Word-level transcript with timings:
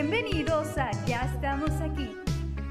bienvenidos 0.00 0.78
a 0.78 0.92
Ya 1.06 1.22
estamos 1.34 1.70
aquí. 1.80 2.16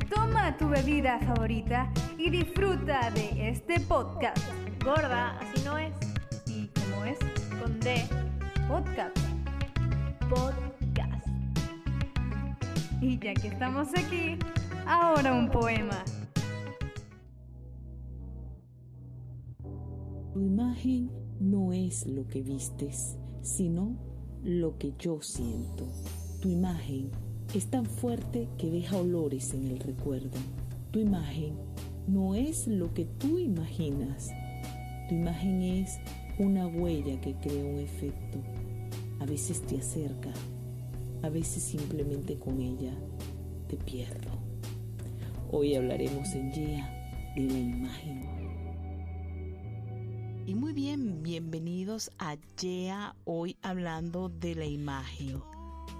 Toma 0.09 0.55
tu 0.57 0.69
bebida 0.69 1.19
favorita 1.19 1.91
y 2.17 2.29
disfruta 2.29 3.11
de 3.11 3.49
este 3.49 3.81
podcast. 3.81 4.37
Gorda, 4.81 5.37
así 5.39 5.61
no 5.65 5.77
es. 5.77 6.06
¿Y 7.87 7.99
cómo 7.99 7.99
es? 7.99 8.09
Con 8.67 8.83
D. 8.83 9.07
Podcast. 9.07 9.17
Podcast. 10.29 11.27
Y 13.01 13.19
ya 13.19 13.33
que 13.33 13.47
estamos 13.47 13.87
aquí, 13.95 14.37
ahora 14.85 15.33
un 15.33 15.49
poema. 15.49 16.03
Tu 20.33 20.41
imagen 20.41 21.11
no 21.39 21.71
es 21.73 22.05
lo 22.07 22.27
que 22.27 22.41
vistes, 22.41 23.17
sino 23.41 23.95
lo 24.43 24.77
que 24.77 24.93
yo 24.99 25.21
siento. 25.21 25.87
Tu 26.41 26.49
imagen 26.49 27.09
es 27.53 27.69
tan 27.69 27.85
fuerte 27.85 28.47
que 28.57 28.69
deja 28.69 28.97
olores 28.97 29.53
en 29.53 29.67
el 29.67 29.79
recuerdo. 29.79 30.37
Tu 30.91 30.99
imagen 30.99 31.57
no 32.07 32.35
es 32.35 32.67
lo 32.67 32.93
que 32.93 33.05
tú 33.05 33.37
imaginas. 33.37 34.29
Tu 35.09 35.15
imagen 35.15 35.61
es 35.61 35.99
una 36.39 36.67
huella 36.67 37.19
que 37.19 37.33
crea 37.35 37.65
un 37.65 37.79
efecto. 37.79 38.39
A 39.19 39.25
veces 39.25 39.61
te 39.61 39.79
acerca, 39.79 40.31
a 41.23 41.29
veces 41.29 41.63
simplemente 41.63 42.37
con 42.37 42.61
ella 42.61 42.93
te 43.67 43.75
pierdo. 43.77 44.29
Hoy 45.51 45.75
hablaremos 45.75 46.33
en 46.33 46.51
Yea 46.51 47.33
de 47.35 47.41
la 47.41 47.57
imagen. 47.57 48.21
Y 50.45 50.53
muy 50.53 50.73
bien, 50.73 51.23
bienvenidos 51.23 52.11
a 52.19 52.37
YEA, 52.61 53.15
hoy 53.25 53.57
hablando 53.61 54.29
de 54.29 54.55
la 54.55 54.65
imagen. 54.65 55.41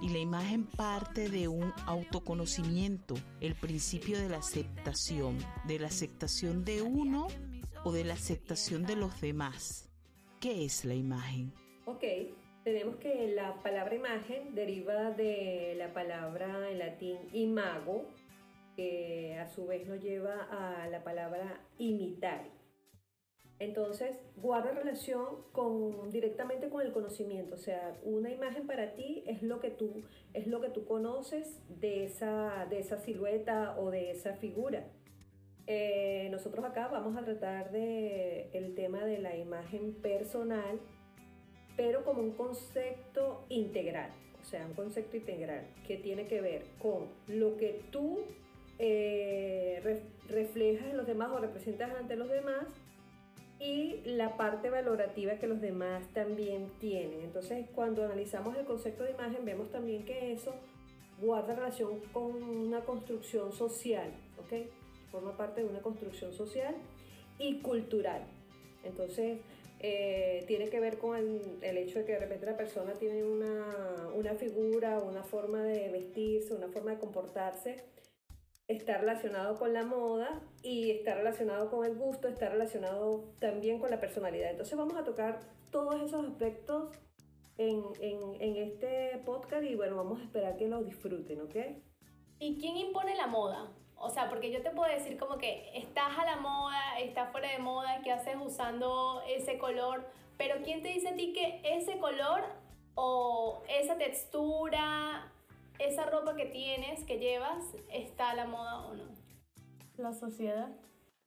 Y 0.01 0.09
la 0.09 0.19
imagen 0.19 0.65
parte 0.65 1.29
de 1.29 1.47
un 1.47 1.73
autoconocimiento, 1.87 3.15
el 3.41 3.55
principio 3.55 4.19
de 4.19 4.29
la 4.29 4.37
aceptación, 4.37 5.37
de 5.67 5.79
la 5.79 5.87
aceptación 5.87 6.63
de 6.63 6.83
uno 6.83 7.27
o 7.83 7.91
de 7.91 8.03
la 8.03 8.13
aceptación 8.13 8.83
de 8.83 8.95
los 8.95 9.19
demás. 9.19 9.86
¿Qué 10.39 10.65
es 10.65 10.85
la 10.85 10.93
imagen? 10.93 11.51
Ok, 11.85 12.03
tenemos 12.63 12.97
que 12.97 13.31
la 13.33 13.55
palabra 13.63 13.95
imagen 13.95 14.53
deriva 14.53 15.09
de 15.09 15.73
la 15.77 15.93
palabra 15.93 16.69
en 16.69 16.77
latín 16.77 17.17
imago, 17.33 18.05
que 18.75 19.35
a 19.39 19.47
su 19.47 19.65
vez 19.65 19.87
nos 19.87 19.99
lleva 19.99 20.43
a 20.51 20.87
la 20.89 21.03
palabra 21.03 21.59
imitar. 21.79 22.43
Entonces, 23.57 24.15
guarda 24.35 24.73
relación 24.73 25.25
con, 25.53 26.11
directamente 26.11 26.69
con 26.69 26.85
el 26.85 26.93
conocimiento, 26.93 27.55
o 27.55 27.57
sea, 27.57 27.97
una 28.03 28.29
imagen 28.29 28.67
para 28.67 28.93
ti 28.93 29.23
es 29.25 29.41
lo 29.41 29.59
que 29.59 29.71
tú, 29.71 30.03
es 30.35 30.45
lo 30.45 30.61
que 30.61 30.69
tú 30.69 30.85
conoces 30.85 31.63
de 31.67 32.03
esa, 32.03 32.67
de 32.69 32.77
esa 32.77 32.99
silueta 32.99 33.75
o 33.79 33.89
de 33.89 34.11
esa 34.11 34.35
figura. 34.35 34.85
Eh, 35.67 36.29
nosotros 36.31 36.63
acá 36.63 36.87
vamos 36.87 37.17
a 37.17 37.25
tratar 37.25 37.71
de 37.71 38.49
el 38.53 38.73
tema 38.73 39.03
de 39.03 39.19
la 39.19 39.35
imagen 39.35 39.93
personal, 39.95 40.79
pero 41.75 42.03
como 42.05 42.21
un 42.21 42.31
concepto 42.31 43.45
integral, 43.49 44.09
o 44.41 44.45
sea, 44.45 44.65
un 44.65 44.73
concepto 44.73 45.17
integral 45.17 45.67
que 45.85 45.97
tiene 45.97 46.25
que 46.27 46.39
ver 46.41 46.63
con 46.81 47.07
lo 47.27 47.57
que 47.57 47.81
tú 47.91 48.19
eh, 48.79 49.81
re- 49.83 50.01
reflejas 50.29 50.87
en 50.87 50.97
los 50.97 51.05
demás 51.05 51.31
o 51.31 51.39
representas 51.39 51.91
ante 51.95 52.15
los 52.15 52.29
demás 52.29 52.65
y 53.59 54.01
la 54.05 54.37
parte 54.37 54.69
valorativa 54.69 55.33
que 55.35 55.47
los 55.47 55.59
demás 55.59 56.07
también 56.13 56.69
tienen. 56.79 57.21
Entonces, 57.23 57.65
cuando 57.75 58.05
analizamos 58.05 58.55
el 58.55 58.65
concepto 58.65 59.03
de 59.03 59.11
imagen, 59.11 59.43
vemos 59.43 59.69
también 59.71 60.05
que 60.05 60.31
eso 60.31 60.53
guarda 61.19 61.55
relación 61.55 61.99
con 62.13 62.41
una 62.43 62.81
construcción 62.81 63.51
social, 63.51 64.11
¿ok? 64.39 64.67
Forma 65.11 65.35
parte 65.37 65.61
de 65.63 65.69
una 65.69 65.81
construcción 65.81 66.33
social 66.33 66.75
y 67.39 67.59
cultural. 67.61 68.23
Entonces, 68.83 69.39
eh, 69.79 70.43
tiene 70.47 70.69
que 70.69 70.79
ver 70.79 70.97
con 70.97 71.15
el, 71.17 71.59
el 71.61 71.77
hecho 71.77 71.99
de 71.99 72.05
que 72.05 72.13
de 72.13 72.19
repente 72.19 72.45
la 72.45 72.57
persona 72.57 72.93
tiene 72.93 73.23
una, 73.23 74.09
una 74.15 74.33
figura, 74.35 74.99
una 74.99 75.23
forma 75.23 75.63
de 75.63 75.89
vestirse, 75.89 76.53
una 76.53 76.67
forma 76.69 76.91
de 76.91 76.99
comportarse 76.99 77.85
está 78.67 78.97
relacionado 78.97 79.55
con 79.57 79.71
la 79.71 79.85
moda 79.85 80.41
y 80.61 80.91
está 80.91 81.15
relacionado 81.15 81.69
con 81.69 81.85
el 81.85 81.95
gusto, 81.95 82.27
está 82.27 82.49
relacionado 82.49 83.33
también 83.39 83.79
con 83.79 83.89
la 83.89 83.99
personalidad. 84.01 84.51
Entonces 84.51 84.77
vamos 84.77 84.97
a 84.97 85.05
tocar 85.05 85.39
todos 85.71 86.01
esos 86.01 86.25
aspectos 86.25 86.91
en, 87.57 87.81
en- 88.01 88.41
en 88.41 88.55
este 88.57 89.21
podcast 89.25 89.63
y 89.63 89.75
bueno, 89.75 89.95
vamos 89.95 90.19
a 90.19 90.23
esperar 90.25 90.57
que 90.57 90.67
lo 90.67 90.83
disfruten, 90.83 91.39
¿ok? 91.41 91.55
¿Y 92.39 92.57
quién 92.59 92.75
impone 92.75 93.15
la 93.15 93.27
moda? 93.27 93.71
O 93.99 94.09
sea, 94.09 94.29
porque 94.29 94.51
yo 94.51 94.61
te 94.61 94.71
puedo 94.71 94.91
decir 94.91 95.17
como 95.17 95.37
que 95.37 95.71
estás 95.73 96.17
a 96.17 96.25
la 96.25 96.37
moda, 96.37 96.99
estás 96.99 97.31
fuera 97.31 97.51
de 97.51 97.59
moda, 97.59 98.01
¿qué 98.03 98.11
haces 98.11 98.35
usando 98.39 99.21
ese 99.27 99.57
color? 99.57 100.05
Pero 100.37 100.61
¿quién 100.63 100.83
te 100.83 100.89
dice 100.89 101.09
a 101.09 101.15
ti 101.15 101.33
que 101.33 101.61
ese 101.63 101.97
color 101.97 102.43
o 102.95 103.63
esa 103.67 103.97
textura, 103.97 105.31
esa 105.79 106.05
ropa 106.05 106.35
que 106.35 106.45
tienes, 106.45 107.03
que 107.05 107.17
llevas, 107.17 107.63
está 107.91 108.31
a 108.31 108.35
la 108.35 108.45
moda 108.45 108.85
o 108.85 108.93
no? 108.93 109.17
la 109.97 110.13
sociedad. 110.13 110.69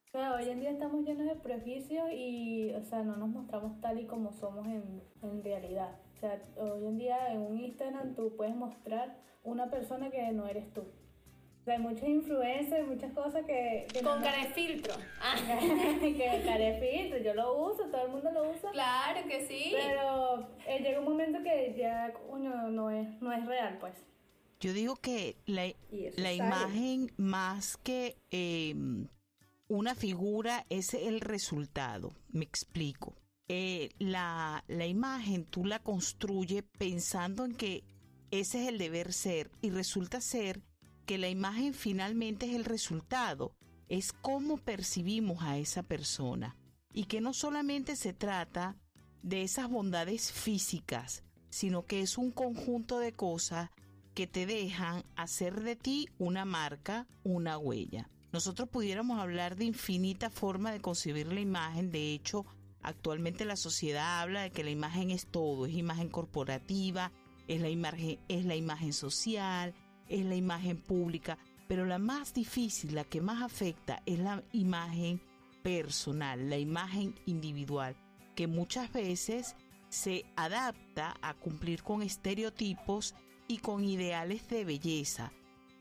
O 0.07 0.11
sea, 0.11 0.35
hoy 0.35 0.49
en 0.49 0.61
día 0.61 0.71
estamos 0.71 1.05
llenos 1.05 1.27
de 1.27 1.37
prejuicios 1.37 2.09
y, 2.13 2.73
o 2.75 2.83
sea, 2.83 3.03
no 3.03 3.17
nos 3.17 3.29
mostramos 3.29 3.81
tal 3.81 4.01
y 4.01 4.07
como 4.07 4.33
somos 4.33 4.67
en, 4.67 5.03
en 5.23 5.43
realidad. 5.43 5.99
O 6.15 6.17
sea, 6.19 6.43
hoy 6.57 6.87
en 6.87 6.99
día 6.99 7.33
en 7.33 7.41
un 7.41 7.59
Instagram 7.59 8.15
tú 8.15 8.35
puedes 8.37 8.55
mostrar 8.55 9.17
una 9.43 9.71
persona 9.71 10.11
que 10.11 10.33
no 10.33 10.47
eres 10.47 10.73
tú. 10.73 10.85
O 11.61 11.65
sea, 11.65 11.75
hay 11.75 11.81
muchas 11.81 12.09
influencias, 12.09 12.87
muchas 12.87 13.13
cosas 13.13 13.45
que... 13.45 13.87
que 13.93 14.01
Con 14.03 14.19
no- 14.21 14.25
cara 14.25 14.45
de 14.47 14.55
filtro. 14.55 14.95
Ah, 15.21 15.37
que 16.01 16.43
carefiltro, 16.45 17.19
yo 17.19 17.35
lo 17.35 17.65
uso, 17.67 17.85
todo 17.91 18.07
el 18.07 18.13
mundo 18.13 18.31
lo 18.33 18.51
usa. 18.51 18.71
claro 18.73 19.21
que 19.29 19.47
sí. 19.47 19.73
Pero 19.73 20.49
eh, 20.67 20.81
llega 20.83 20.99
un 21.01 21.05
momento 21.05 21.43
que 21.43 21.75
ya, 21.77 22.13
coño, 22.29 22.71
no 22.71 22.91
es, 22.91 23.21
no 23.21 23.33
es 23.33 23.45
real, 23.47 23.77
pues. 23.79 23.95
Yo 24.61 24.73
digo 24.73 24.97
que 24.97 25.37
la, 25.47 25.71
la 26.17 26.33
imagen 26.33 27.13
más 27.17 27.77
que 27.79 28.17
eh, 28.31 28.75
una 29.69 29.95
figura 29.95 30.65
es 30.71 30.93
el 30.95 31.21
resultado. 31.21 32.13
Me 32.31 32.45
explico. 32.45 33.15
Eh, 33.49 33.91
la, 33.99 34.65
la 34.69 34.87
imagen 34.87 35.45
tú 35.45 35.65
la 35.65 35.79
construyes 35.81 36.63
pensando 36.79 37.45
en 37.45 37.55
que 37.55 37.85
ese 38.31 38.63
es 38.63 38.69
el 38.69 38.79
deber 38.79 39.13
ser 39.13 39.51
y 39.61 39.71
resulta 39.71 40.21
ser 40.21 40.61
que 41.07 41.19
la 41.19 41.29
imagen 41.29 41.75
finalmente 41.75 42.47
es 42.47 42.55
el 42.55 42.65
resultado. 42.65 43.55
Es 43.89 44.13
cómo 44.13 44.57
percibimos 44.59 45.43
a 45.43 45.59
esa 45.59 45.83
persona. 45.83 46.57
Y 46.93 47.05
que 47.05 47.21
no 47.21 47.33
solamente 47.33 47.97
se 47.97 48.13
trata 48.13 48.77
de 49.23 49.43
esas 49.43 49.69
bondades 49.69 50.33
físicas, 50.33 51.23
sino 51.51 51.85
que 51.85 52.01
es 52.01 52.19
un 52.19 52.31
conjunto 52.31 52.99
de 52.99 53.13
cosas 53.13 53.71
que 54.15 54.27
te 54.27 54.47
dejan 54.47 55.05
hacer 55.17 55.63
de 55.63 55.77
ti 55.77 56.09
una 56.19 56.45
marca, 56.45 57.07
una 57.23 57.59
huella. 57.59 58.09
Nosotros 58.33 58.69
pudiéramos 58.69 59.19
hablar 59.19 59.57
de 59.57 59.65
infinita 59.65 60.31
forma 60.31 60.73
de 60.73 60.81
concebir 60.81 61.33
la 61.33 61.41
imagen, 61.41 61.91
de 61.91 62.13
hecho, 62.13 62.47
actualmente 62.83 63.45
la 63.45 63.57
sociedad 63.57 64.21
habla 64.21 64.43
de 64.43 64.51
que 64.51 64.65
la 64.65 64.71
imagen 64.71 65.11
es 65.11 65.27
todo, 65.27 65.67
es 65.67 65.75
imagen 65.75 66.09
corporativa, 66.09 67.13
es 67.49 67.61
la 67.61 67.69
imagen, 67.69 68.21
es 68.29 68.45
la 68.45 68.55
imagen 68.55 68.93
social, 68.93 69.75
es 70.11 70.25
la 70.27 70.35
imagen 70.35 70.77
pública, 70.77 71.39
pero 71.69 71.87
la 71.87 71.99
más 71.99 72.35
difícil, 72.35 72.95
la 72.95 73.05
que 73.05 73.21
más 73.21 73.43
afecta 73.43 74.03
es 74.05 74.19
la 74.19 74.43
imagen 74.53 75.21
personal, 75.63 76.51
la 76.51 76.59
imagen 76.59 77.15
individual, 77.27 77.97
que 78.35 78.47
muchas 78.47 78.93
veces 78.93 79.57
se 79.89 80.25
adapta 80.37 81.15
a 81.23 81.35
cumplir 81.35 81.83
con 81.83 82.03
estereotipos 82.03 83.15
y 83.49 83.59
con 83.59 83.85
ideales 83.85 84.49
de 84.49 84.65
belleza. 84.65 85.33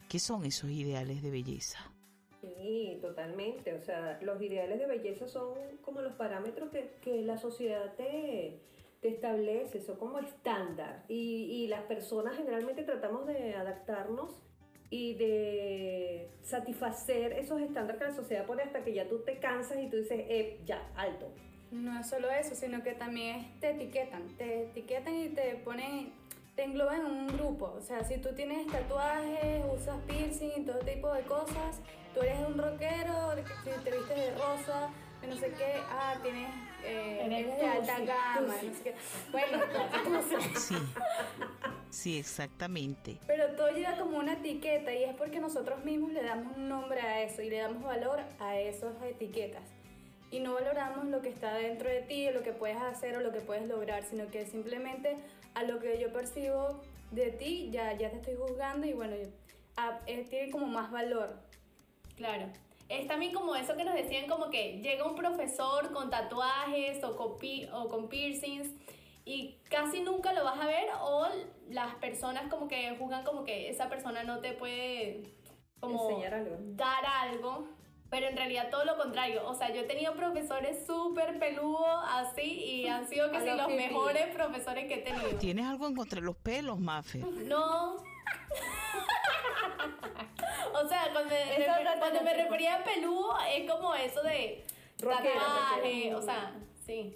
¿Qué 0.08 0.20
son 0.20 0.46
esos 0.46 0.70
ideales 0.72 1.22
de 1.22 1.30
belleza? 1.30 1.80
Sí, 2.42 2.98
totalmente. 3.02 3.74
O 3.74 3.82
sea, 3.82 4.20
los 4.22 4.42
ideales 4.42 4.80
de 4.80 4.88
belleza 4.88 5.28
son 5.28 5.54
como 5.82 6.02
los 6.02 6.14
parámetros 6.14 6.70
que, 6.72 6.96
que 7.02 7.22
la 7.22 7.38
sociedad 7.38 7.94
te, 7.96 8.60
te 9.02 9.10
establece, 9.10 9.82
son 9.82 9.98
como 9.98 10.20
estándar. 10.20 11.06
Y, 11.08 11.64
y 11.64 11.68
las 11.68 11.84
personas 11.84 12.36
generalmente 12.36 12.84
tratamos 12.84 13.26
de 13.28 13.56
adaptarnos 13.56 14.42
y 14.90 15.14
de 15.16 16.32
satisfacer 16.42 17.34
esos 17.34 17.62
estándares 17.62 18.02
que 18.02 18.08
la 18.08 18.16
sociedad 18.16 18.46
pone 18.46 18.64
hasta 18.64 18.84
que 18.84 18.94
ya 18.94 19.08
tú 19.08 19.20
te 19.20 19.38
cansas 19.38 19.78
y 19.78 19.88
tú 19.88 19.98
dices, 19.98 20.26
eh, 20.28 20.60
ya, 20.66 20.92
alto. 20.96 21.32
no 21.72 22.00
es 22.00 22.10
solo 22.10 22.30
eso, 22.32 22.56
sino 22.56 22.82
que 22.84 22.94
también 22.94 23.60
te 23.60 23.72
etiquetan, 23.72 24.36
te 24.38 24.64
etiquetan 24.64 25.16
y 25.16 25.30
te 25.30 25.56
ponen, 25.64 26.12
te 26.56 26.64
engloban 26.64 27.02
en 27.02 27.06
un 27.06 27.28
grupo. 27.28 27.74
O 27.78 27.82
sea, 27.82 28.04
si 28.04 28.18
tú 28.18 28.30
tienes 28.36 28.66
tatuajes, 28.68 29.64
usas 29.72 29.98
piercing 30.08 30.52
y 30.58 30.66
todo 30.66 30.80
tipo 30.80 31.14
de 31.14 31.22
cosas, 31.22 31.80
tú 32.16 32.22
eres 32.22 32.40
un 32.40 32.58
rockero, 32.58 33.36
te 33.84 33.92
vistes 33.92 34.18
de 34.18 34.32
rosa, 34.32 34.90
no 35.28 35.36
sé 35.36 35.52
qué, 35.52 35.74
ah, 35.90 36.16
tienes, 36.24 36.50
eh, 36.84 37.22
eres 37.26 37.58
de 37.58 37.66
alta 37.66 38.00
gama, 38.00 38.42
no 38.42 38.54
sé 38.74 38.84
qué. 38.84 38.96
Bueno, 39.32 39.60
Sí, 40.56 40.76
sí, 41.90 42.20
exactamente. 42.20 43.18
Pero 43.28 43.48
todo 43.56 43.70
llega 43.72 43.98
como 43.98 44.18
una 44.18 44.34
etiqueta 44.34 44.94
y 44.94 45.04
es 45.04 45.16
porque 45.16 45.40
nosotros 45.40 45.84
mismos 45.84 46.12
le 46.14 46.24
damos 46.24 46.56
un 46.56 46.70
nombre 46.70 47.02
a 47.02 47.22
eso 47.24 47.42
y 47.42 47.50
le 47.50 47.58
damos 47.58 47.84
valor 47.84 48.20
a 48.40 48.58
esas 48.58 48.94
etiquetas. 49.04 49.64
Y 50.32 50.40
no 50.42 50.54
valoramos 50.54 51.06
lo 51.06 51.22
que 51.22 51.30
está 51.30 51.54
dentro 51.56 51.90
de 51.90 52.02
ti, 52.04 52.30
lo 52.32 52.44
que 52.44 52.54
puedes 52.54 52.78
hacer 52.78 53.18
o 53.18 53.20
lo 53.22 53.32
que 53.32 53.40
puedes 53.42 53.68
lograr, 53.68 54.04
sino 54.04 54.28
que 54.30 54.46
simplemente 54.46 55.18
a 55.56 55.64
lo 55.64 55.80
que 55.80 56.00
yo 56.00 56.14
percibo 56.14 56.82
de 57.12 57.32
ti 57.32 57.70
ya, 57.72 57.94
ya 57.94 58.12
te 58.12 58.18
estoy 58.18 58.36
juzgando 58.36 58.86
y 58.86 58.94
bueno, 58.94 59.16
a- 59.76 60.00
eh, 60.06 60.26
tiene 60.30 60.52
como 60.52 60.68
más 60.68 60.92
valor. 60.92 61.36
Claro. 62.16 62.46
Es 62.90 63.08
también 63.08 63.34
como 63.34 63.56
eso 63.56 63.78
que 63.78 63.84
nos 63.86 63.94
decían 63.94 64.28
como 64.28 64.50
que 64.50 64.82
llega 64.82 65.06
un 65.06 65.16
profesor 65.16 65.92
con 65.94 66.10
tatuajes 66.10 67.04
o 67.04 67.16
con, 67.16 67.38
o 67.74 67.88
con 67.88 68.10
piercings 68.10 68.74
y 69.26 69.60
casi 69.70 70.02
nunca 70.02 70.34
lo 70.34 70.44
vas 70.44 70.60
a 70.60 70.66
ver 70.66 70.88
o 71.02 71.28
las 71.70 71.94
personas 71.96 72.50
como 72.50 72.68
que 72.68 72.96
juzgan 72.98 73.24
como 73.24 73.44
que 73.44 73.70
esa 73.70 73.88
persona 73.90 74.24
no 74.24 74.40
te 74.40 74.54
puede 74.54 75.36
como 75.80 76.10
Enseñar 76.10 76.34
algo. 76.34 76.56
dar 76.60 77.06
algo. 77.06 77.68
Pero 78.10 78.26
en 78.28 78.36
realidad 78.36 78.72
todo 78.72 78.86
lo 78.86 78.98
contrario. 78.98 79.48
O 79.48 79.54
sea, 79.54 79.72
yo 79.72 79.82
he 79.82 79.84
tenido 79.84 80.16
profesores 80.16 80.84
súper 80.88 81.38
peludos 81.38 82.02
así 82.08 82.42
y 82.42 82.88
han 82.88 83.08
sido 83.08 83.30
sí 83.30 83.46
los 83.46 83.58
los 83.58 83.68
mejores 83.68 84.34
profesores 84.34 84.88
que 84.88 84.96
he 84.96 85.02
tenido. 85.04 85.38
¿Tienes 85.38 85.66
algo 85.68 85.88
en 85.88 85.96
contra 85.96 86.20
de 86.20 86.26
los 86.26 86.36
pelos, 86.36 86.80
Mafe? 86.80 87.20
No. 87.20 87.98
O 90.74 90.88
sea, 90.88 91.10
cuando, 91.12 91.30
me- 91.34 92.00
cuando 92.00 92.22
me 92.24 92.34
refería 92.34 92.76
a 92.76 92.84
peludo 92.84 93.38
es 93.54 93.70
como 93.70 93.94
eso 93.96 94.22
de 94.24 94.64
Rockero, 95.00 95.40
tatuaje, 95.40 96.16
o 96.16 96.22
sea, 96.22 96.54
sí. 96.86 97.16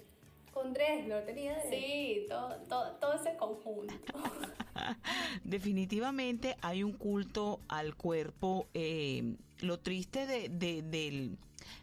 Con 0.52 0.72
tres, 0.72 1.08
lo 1.08 1.20
tenía 1.24 1.56
de... 1.56 1.68
Sí, 1.68 2.26
todo, 2.28 2.54
todo, 2.68 2.92
todo 3.00 3.14
ese 3.14 3.36
conjunto. 3.36 3.94
Definitivamente 5.44 6.56
hay 6.62 6.84
un 6.84 6.92
culto 6.92 7.58
al 7.68 7.96
cuerpo. 7.96 8.68
eh, 8.74 9.34
lo 9.60 9.78
triste 9.80 10.26
de- 10.26 10.48
de- 10.48 10.82
del, 10.82 11.36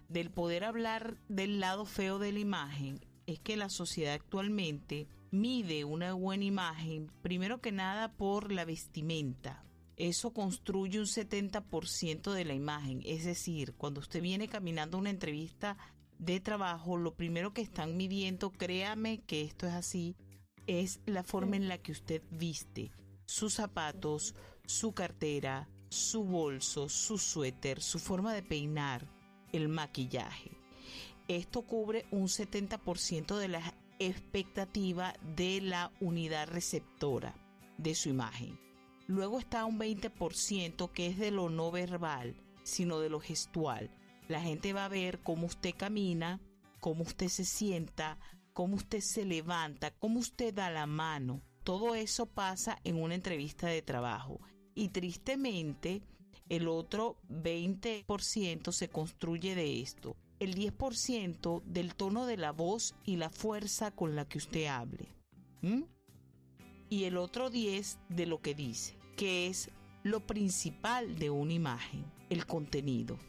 del 0.08 0.30
poder 0.30 0.64
hablar 0.64 1.16
del 1.28 1.60
lado 1.60 1.86
feo 1.86 2.18
de 2.20 2.32
la 2.32 2.40
imagen 2.40 3.00
es 3.28 3.40
que 3.40 3.58
la 3.58 3.70
sociedad 3.70 4.14
actualmente 4.14 5.08
mide 5.32 5.86
una 5.86 6.14
buena 6.14 6.44
imagen, 6.44 7.10
primero 7.22 7.62
que 7.62 7.72
nada 7.72 8.12
por 8.12 8.52
la 8.52 8.66
vestimenta. 8.66 9.64
Eso 9.96 10.34
construye 10.34 11.00
un 11.00 11.06
70% 11.06 12.34
de 12.34 12.46
la 12.46 12.54
imagen. 12.54 13.02
Es 13.06 13.24
decir, 13.24 13.74
cuando 13.74 14.02
usted 14.02 14.22
viene 14.22 14.48
caminando 14.48 14.98
a 14.98 15.00
una 15.00 15.10
entrevista 15.10 15.78
de 16.20 16.40
trabajo, 16.40 16.98
lo 16.98 17.16
primero 17.16 17.54
que 17.54 17.62
están 17.62 17.98
midiendo, 17.98 18.52
créame 18.52 19.22
que 19.22 19.42
esto 19.42 19.68
es 19.68 19.74
así, 19.74 20.16
es 20.68 21.00
la 21.06 21.24
forma 21.24 21.56
en 21.56 21.68
la 21.68 21.78
que 21.78 21.92
usted 21.92 22.22
viste 22.32 22.92
sus 23.26 23.54
zapatos, 23.54 24.36
su 24.66 24.92
cartera, 24.94 25.70
su 25.90 26.26
bolso, 26.26 26.90
su 26.90 27.18
suéter, 27.18 27.82
su 27.82 27.98
forma 27.98 28.34
de 28.34 28.44
peinar, 28.44 29.08
el 29.54 29.70
maquillaje. 29.70 30.52
Esto 31.30 31.62
cubre 31.62 32.06
un 32.12 32.28
70% 32.28 33.38
de 33.38 33.48
la 33.48 33.74
expectativa 34.08 35.14
de 35.36 35.62
la 35.62 35.92
unidad 36.00 36.48
receptora 36.48 37.36
de 37.78 37.96
su 37.96 38.10
imagen. 38.10 38.60
Luego 39.08 39.40
está 39.40 39.66
un 39.66 39.80
20% 39.80 40.92
que 40.92 41.08
es 41.08 41.18
de 41.18 41.32
lo 41.32 41.50
no 41.50 41.72
verbal, 41.72 42.36
sino 42.64 43.00
de 43.00 43.10
lo 43.10 43.20
gestual. 43.20 43.92
La 44.28 44.42
gente 44.42 44.74
va 44.74 44.86
a 44.86 44.90
ver 44.90 45.20
cómo 45.20 45.48
usted 45.48 45.76
camina, 45.76 46.40
cómo 46.80 47.04
usted 47.04 47.28
se 47.28 47.44
sienta, 47.44 48.18
cómo 48.54 48.76
usted 48.76 49.02
se 49.02 49.26
levanta, 49.26 49.92
cómo 49.92 50.20
usted 50.20 50.54
da 50.54 50.70
la 50.70 50.86
mano. 50.86 51.42
Todo 51.64 51.96
eso 51.96 52.26
pasa 52.26 52.80
en 52.84 53.02
una 53.02 53.16
entrevista 53.16 53.68
de 53.68 53.82
trabajo. 53.82 54.40
Y 54.74 54.90
tristemente, 54.90 56.02
el 56.50 56.68
otro 56.68 57.18
20% 57.30 58.72
se 58.72 58.90
construye 58.90 59.56
de 59.56 59.82
esto. 59.82 60.16
El 60.42 60.56
10% 60.56 61.62
del 61.66 61.94
tono 61.94 62.26
de 62.26 62.36
la 62.36 62.52
voz 62.52 62.96
y 63.06 63.18
la 63.18 63.30
fuerza 63.30 63.92
con 63.92 64.16
la 64.16 64.28
que 64.28 64.40
usted 64.40 64.66
hable. 64.66 65.14
Y 66.90 67.04
el 67.04 67.18
otro 67.18 67.52
10 67.52 68.00
de 68.10 68.26
lo 68.26 68.42
que 68.42 68.56
dice, 68.56 68.98
que 69.16 69.46
es 69.46 69.70
lo 70.02 70.26
principal 70.26 71.20
de 71.20 71.30
una 71.30 71.54
imagen, 71.54 72.04
el 72.32 72.48
contenido. 72.48 73.20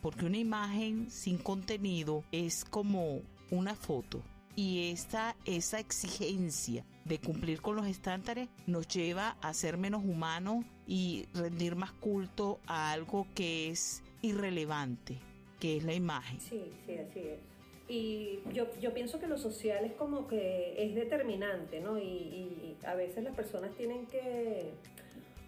Porque 0.00 0.24
una 0.24 0.38
imagen 0.38 1.10
sin 1.10 1.36
contenido 1.36 2.24
es 2.32 2.64
como 2.64 3.20
una 3.50 3.74
foto. 3.74 4.22
Y 4.56 4.90
esta, 4.90 5.36
esa 5.44 5.80
exigencia 5.80 6.86
de 7.04 7.20
cumplir 7.20 7.60
con 7.60 7.76
los 7.76 7.86
estándares 7.86 8.48
nos 8.66 8.88
lleva 8.88 9.36
a 9.42 9.52
ser 9.52 9.76
menos 9.76 10.02
humanos 10.02 10.64
y 10.86 11.26
rendir 11.34 11.76
más 11.76 11.92
culto 11.92 12.58
a 12.66 12.90
algo 12.90 13.26
que 13.34 13.68
es 13.68 14.02
irrelevante, 14.22 15.20
que 15.60 15.76
es 15.76 15.84
la 15.84 15.94
imagen. 15.94 16.40
Sí, 16.40 16.70
sí, 16.86 16.96
así 16.96 17.20
es. 17.20 17.54
Y 17.86 18.40
yo, 18.52 18.66
yo 18.80 18.94
pienso 18.94 19.20
que 19.20 19.26
lo 19.26 19.36
social 19.36 19.84
es 19.84 19.92
como 19.92 20.26
que 20.26 20.74
es 20.78 20.94
determinante, 20.94 21.80
¿no? 21.80 21.98
Y, 21.98 22.76
a 22.84 22.94
veces 22.94 23.24
las 23.24 23.34
personas 23.34 23.74
tienen 23.76 24.06
que 24.06 24.72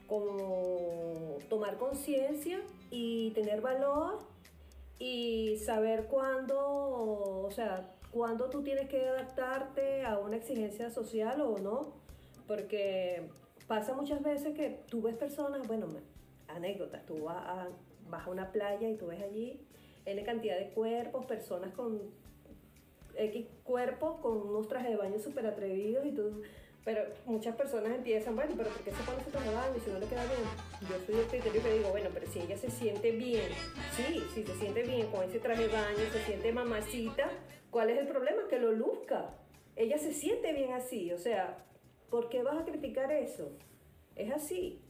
como 0.07 1.37
tomar 1.51 1.77
conciencia 1.77 2.63
y 2.91 3.33
tener 3.33 3.61
valor 3.61 4.21
y 4.99 5.59
saber 5.59 6.07
cuándo, 6.07 6.57
o 6.59 7.51
sea, 7.51 7.93
cuándo 8.11 8.49
tú 8.49 8.63
tienes 8.63 8.89
que 8.89 9.07
adaptarte 9.07 10.03
a 10.05 10.19
una 10.19 10.37
exigencia 10.37 10.89
social 10.89 11.43
o 11.43 11.59
no, 11.59 11.93
porque 12.47 13.29
pasa 13.67 13.93
muchas 13.93 14.23
veces 14.23 14.55
que 14.55 14.81
tú 14.89 15.03
ves 15.03 15.17
personas, 15.17 15.67
bueno, 15.67 15.89
anécdotas, 16.49 17.05
tú 17.05 17.25
vas 17.25 17.37
a, 17.37 17.69
vas 18.09 18.27
a 18.27 18.31
una 18.31 18.53
playa 18.53 18.89
y 18.89 18.97
tú 18.97 19.09
ves 19.09 19.23
allí 19.23 19.61
N 20.07 20.23
cantidad 20.25 20.59
de 20.59 20.71
cuerpos, 20.71 21.27
personas 21.27 21.75
con 21.75 22.01
X 23.17 23.47
cuerpos, 23.65 24.21
con 24.21 24.39
unos 24.39 24.69
trajes 24.69 24.91
de 24.91 24.97
baño 24.97 25.19
súper 25.19 25.47
atrevidos 25.47 26.07
y 26.07 26.13
tú... 26.13 26.43
Pero 26.85 27.03
muchas 27.25 27.57
personas 27.57 27.93
empiezan, 27.93 28.37
bueno, 28.37 28.55
pero 28.57 28.71
¿por 28.71 28.81
qué 28.83 28.93
se 28.93 29.03
pone 29.03 29.21
ese 29.21 29.33
traje 29.33 29.49
de 29.49 29.57
baño 29.57 29.75
si 29.85 29.91
no 29.91 29.99
le 29.99 30.07
queda 30.07 30.25
bien? 30.25 30.89
Yo 30.89 31.05
soy 31.05 31.17
del 31.17 31.27
criterio 31.27 31.61
que 31.61 31.75
digo, 31.79 31.91
bueno, 31.91 32.11
pero 32.15 32.29
si 32.29 32.39
ella 32.39 32.57
se 32.57 32.71
siente 32.71 33.11
bien, 33.11 33.51
sí, 33.97 34.23
si 34.33 34.45
se 34.45 34.55
siente 34.55 34.85
bien 34.85 35.09
con 35.09 35.25
ese 35.25 35.41
traje 35.41 35.67
de 35.67 35.73
baño, 35.75 35.99
se 36.13 36.23
siente 36.23 36.53
mamacita, 36.53 37.29
¿cuál 37.73 37.91
es 37.91 37.99
el 37.99 38.07
problema? 38.07 38.47
Que 38.49 38.61
lo 38.61 38.71
luzca. 38.71 39.35
Ella 39.75 39.99
se 39.99 40.13
siente 40.13 40.53
bien 40.53 40.75
así, 40.75 41.13
o 41.13 41.19
sea, 41.19 41.59
¿por 42.09 42.29
qué 42.29 42.45
vas 42.45 42.57
a 42.57 42.65
criticar 42.65 43.11
eso? 43.11 43.51
Es 44.15 44.33
así. 44.33 44.81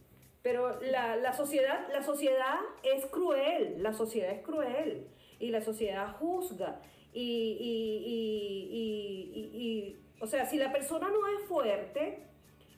Pero 0.47 0.81
la, 0.81 1.17
la 1.17 1.33
sociedad, 1.33 1.89
la 1.93 2.05
sociedad 2.05 2.61
es 2.85 3.05
cruel, 3.07 3.83
la 3.83 3.93
sociedad 3.93 4.31
es 4.31 4.43
cruel 4.45 5.09
y 5.41 5.51
la 5.51 5.61
sociedad 5.61 6.15
juzga. 6.21 6.81
Y, 7.13 7.21
y- 7.21 8.05
y- 8.07 8.69
y- 8.79 9.41
y- 9.41 9.67
y, 9.67 9.97
o 10.21 10.27
sea, 10.29 10.47
si 10.47 10.57
la 10.57 10.71
persona 10.71 11.09
no 11.09 11.27
es 11.27 11.49
fuerte 11.49 12.23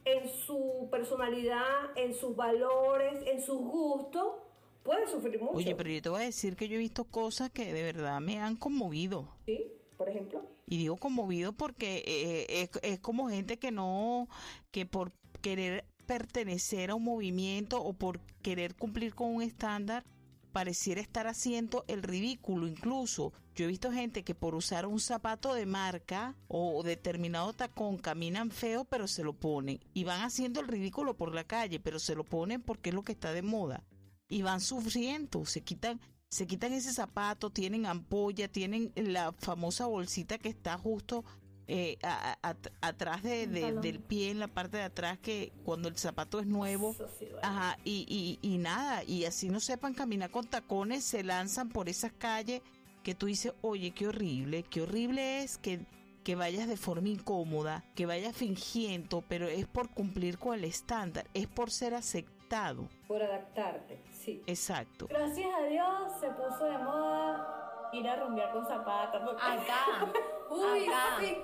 en 0.06 0.30
su 0.30 0.88
personalidad, 0.90 1.90
en 1.94 2.14
sus 2.14 2.34
valores, 2.34 3.22
en 3.26 3.42
sus 3.42 3.60
gustos, 3.60 4.37
puede 4.82 5.06
sufrir 5.06 5.38
mucho. 5.38 5.58
Oye, 5.58 5.75
pero 5.75 5.90
yo 5.90 6.00
te 6.00 6.08
voy 6.08 6.22
a 6.22 6.25
decir 6.25 6.56
que 6.56 6.68
yo 6.68 6.76
he 6.76 6.78
visto 6.78 7.04
cosas 7.04 7.50
que 7.50 7.70
de 7.70 7.82
verdad 7.82 8.18
me 8.22 8.38
han 8.40 8.56
conmovido. 8.56 9.28
¿Sí? 9.44 9.72
Por 9.98 10.08
ejemplo. 10.08 10.40
Y 10.66 10.78
digo 10.78 10.96
conmovido 10.96 11.52
porque 11.52 12.02
eh, 12.06 12.46
es, 12.62 12.70
es 12.82 12.98
como 13.00 13.28
gente 13.28 13.58
que 13.58 13.72
no, 13.72 14.26
que 14.70 14.87
por 14.87 15.12
querer 15.42 15.84
pertenecer 16.08 16.90
a 16.90 16.94
un 16.94 17.04
movimiento 17.04 17.82
o 17.84 17.92
por 17.92 18.20
querer 18.40 18.74
cumplir 18.74 19.14
con 19.14 19.28
un 19.28 19.42
estándar, 19.42 20.04
pareciera 20.52 21.02
estar 21.02 21.26
haciendo 21.26 21.84
el 21.86 22.02
ridículo. 22.02 22.66
Incluso 22.66 23.34
yo 23.54 23.66
he 23.66 23.68
visto 23.68 23.92
gente 23.92 24.24
que 24.24 24.34
por 24.34 24.54
usar 24.54 24.86
un 24.86 25.00
zapato 25.00 25.52
de 25.52 25.66
marca 25.66 26.34
o 26.48 26.82
determinado 26.82 27.52
tacón 27.52 27.98
caminan 27.98 28.50
feo, 28.50 28.86
pero 28.86 29.06
se 29.06 29.22
lo 29.22 29.34
ponen. 29.34 29.80
Y 29.92 30.04
van 30.04 30.22
haciendo 30.22 30.60
el 30.60 30.68
ridículo 30.68 31.14
por 31.14 31.34
la 31.34 31.44
calle, 31.44 31.78
pero 31.78 31.98
se 31.98 32.14
lo 32.14 32.24
ponen 32.24 32.62
porque 32.62 32.88
es 32.88 32.94
lo 32.94 33.02
que 33.02 33.12
está 33.12 33.34
de 33.34 33.42
moda. 33.42 33.84
Y 34.30 34.40
van 34.40 34.62
sufriendo, 34.62 35.44
se 35.44 35.60
quitan, 35.60 36.00
se 36.30 36.46
quitan 36.46 36.72
ese 36.72 36.94
zapato, 36.94 37.50
tienen 37.50 37.84
ampolla, 37.84 38.48
tienen 38.48 38.92
la 38.96 39.32
famosa 39.32 39.84
bolsita 39.84 40.38
que 40.38 40.48
está 40.48 40.78
justo 40.78 41.22
eh, 41.68 41.98
a- 42.02 42.32
a- 42.42 42.48
at- 42.50 42.72
atrás 42.80 43.22
de- 43.22 43.46
del 43.82 44.00
pie, 44.00 44.30
en 44.30 44.40
la 44.40 44.48
parte 44.48 44.78
de 44.78 44.84
atrás, 44.84 45.18
que 45.18 45.52
cuando 45.64 45.88
el 45.88 45.96
zapato 45.98 46.40
es 46.40 46.46
nuevo. 46.46 46.94
Sí. 47.18 47.28
Ajá, 47.42 47.76
y, 47.84 48.06
y, 48.08 48.38
y 48.54 48.56
nada, 48.58 49.04
y 49.04 49.26
así 49.26 49.50
no 49.50 49.60
sepan 49.60 49.92
caminar 49.94 50.30
con 50.30 50.46
tacones, 50.46 51.04
se 51.04 51.22
lanzan 51.22 51.68
por 51.68 51.88
esas 51.90 52.12
calles 52.12 52.62
que 53.02 53.14
tú 53.14 53.26
dices, 53.26 53.52
oye, 53.60 53.90
qué 53.92 54.08
horrible, 54.08 54.62
qué 54.64 54.82
horrible 54.82 55.42
es 55.42 55.58
que, 55.58 55.80
que 56.25 56.34
vayas 56.34 56.68
de 56.68 56.76
forma 56.76 57.08
incómoda, 57.08 57.84
que 57.94 58.06
vayas 58.06 58.34
fingiendo, 58.37 59.22
pero 59.28 59.46
es 59.46 59.66
por 59.66 59.88
cumplir 59.90 60.38
con 60.38 60.54
el 60.54 60.64
estándar, 60.64 61.26
es 61.34 61.46
por 61.46 61.70
ser 61.70 61.94
aceptado. 61.94 62.88
Por 63.06 63.22
adaptarte, 63.22 64.00
sí. 64.10 64.42
Exacto. 64.46 65.06
Gracias 65.08 65.48
a 65.54 65.66
Dios 65.66 66.12
se 66.20 66.28
puso 66.30 66.64
de 66.64 66.78
moda 66.78 67.90
ir 67.92 68.06
a 68.08 68.16
rumbear 68.25 68.52
con 68.52 68.66
zapatos. 68.66 69.20
porque- 69.22 69.42
Acá. 69.42 70.12
Uy, 70.50 70.87
acá. 70.87 71.16
sí. 71.20 71.37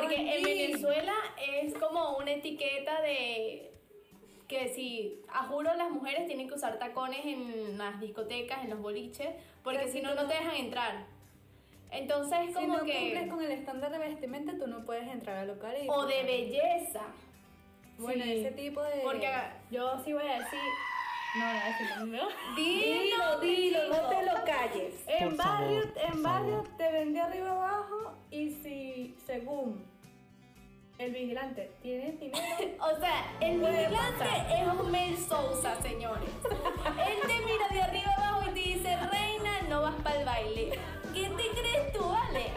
Porque 0.00 0.36
en. 0.36 0.42
Venezuela 0.42 1.14
es 1.40 1.74
como 1.74 2.16
una 2.16 2.32
etiqueta 2.32 3.00
de 3.02 3.70
que 4.48 4.68
si, 4.68 5.22
a 5.32 5.44
juro, 5.44 5.74
las 5.74 5.90
mujeres 5.90 6.26
tienen 6.26 6.48
que 6.48 6.54
usar 6.54 6.78
tacones 6.78 7.24
en 7.24 7.78
las 7.78 7.98
discotecas, 8.00 8.62
en 8.64 8.70
los 8.70 8.80
boliches, 8.80 9.28
porque 9.62 9.86
si 9.86 9.92
si 9.98 10.02
no, 10.02 10.14
no 10.14 10.22
no- 10.22 10.28
te 10.28 10.34
dejan 10.34 10.56
entrar. 10.56 11.06
Entonces, 11.90 12.38
Si 12.48 12.52
como 12.54 12.78
no 12.78 12.84
que... 12.84 12.92
cumples 12.98 13.28
con 13.30 13.42
el 13.42 13.52
estándar 13.52 13.90
de 13.92 13.98
vestimenta, 13.98 14.52
tú 14.58 14.66
no 14.66 14.84
puedes 14.84 15.06
entrar 15.08 15.38
al 15.38 15.46
local 15.48 15.76
y 15.82 15.88
O 15.88 16.04
de 16.06 16.22
belleza. 16.24 17.02
Bueno, 17.98 18.24
Sí. 18.24 18.32
ese 18.40 18.50
tipo 18.50 18.82
de... 18.82 19.00
Porque 19.04 19.28
yo 19.70 20.02
sí 20.04 20.12
voy 20.12 20.26
a 20.26 20.40
decir... 20.40 20.58
No, 21.36 21.46
no, 21.98 22.06
no. 22.06 22.28
Dilo, 22.54 23.40
Dilo, 23.40 23.40
dilo, 23.40 23.88
no 23.88 24.08
te 24.08 24.24
lo 24.24 24.44
calles. 24.44 24.94
En 25.08 25.28
Por 25.30 25.36
barrio, 25.36 25.80
favor, 25.82 26.14
en 26.14 26.22
barrio 26.22 26.62
favor. 26.62 26.76
te 26.76 26.92
ven 26.92 27.12
de 27.12 27.20
arriba 27.20 27.50
abajo 27.50 28.12
y 28.30 28.50
si 28.50 29.16
según 29.26 29.84
el 30.98 31.12
vigilante 31.12 31.72
tiene 31.82 32.12
dinero, 32.12 32.38
O 32.80 32.98
sea, 33.00 33.32
el 33.40 33.58
vigilante 33.58 34.24
pasar. 34.24 34.46
es 34.52 34.68
Homel 34.80 35.18
Sousa, 35.18 35.82
señores. 35.82 36.30
Él 36.44 37.18
te 37.26 37.44
mira 37.44 37.68
de 37.72 37.82
arriba 37.82 38.12
abajo 38.16 38.42
y 38.50 38.54
te 38.54 38.60
dice, 38.60 38.96
reina, 39.10 39.62
no 39.68 39.82
vas 39.82 39.94
para 40.04 40.20
el 40.20 40.24
baile. 40.24 40.78
¿Qué 41.12 41.28
te 41.30 41.60
crees 41.60 41.92
tú, 41.92 42.04
Ale? 42.12 42.52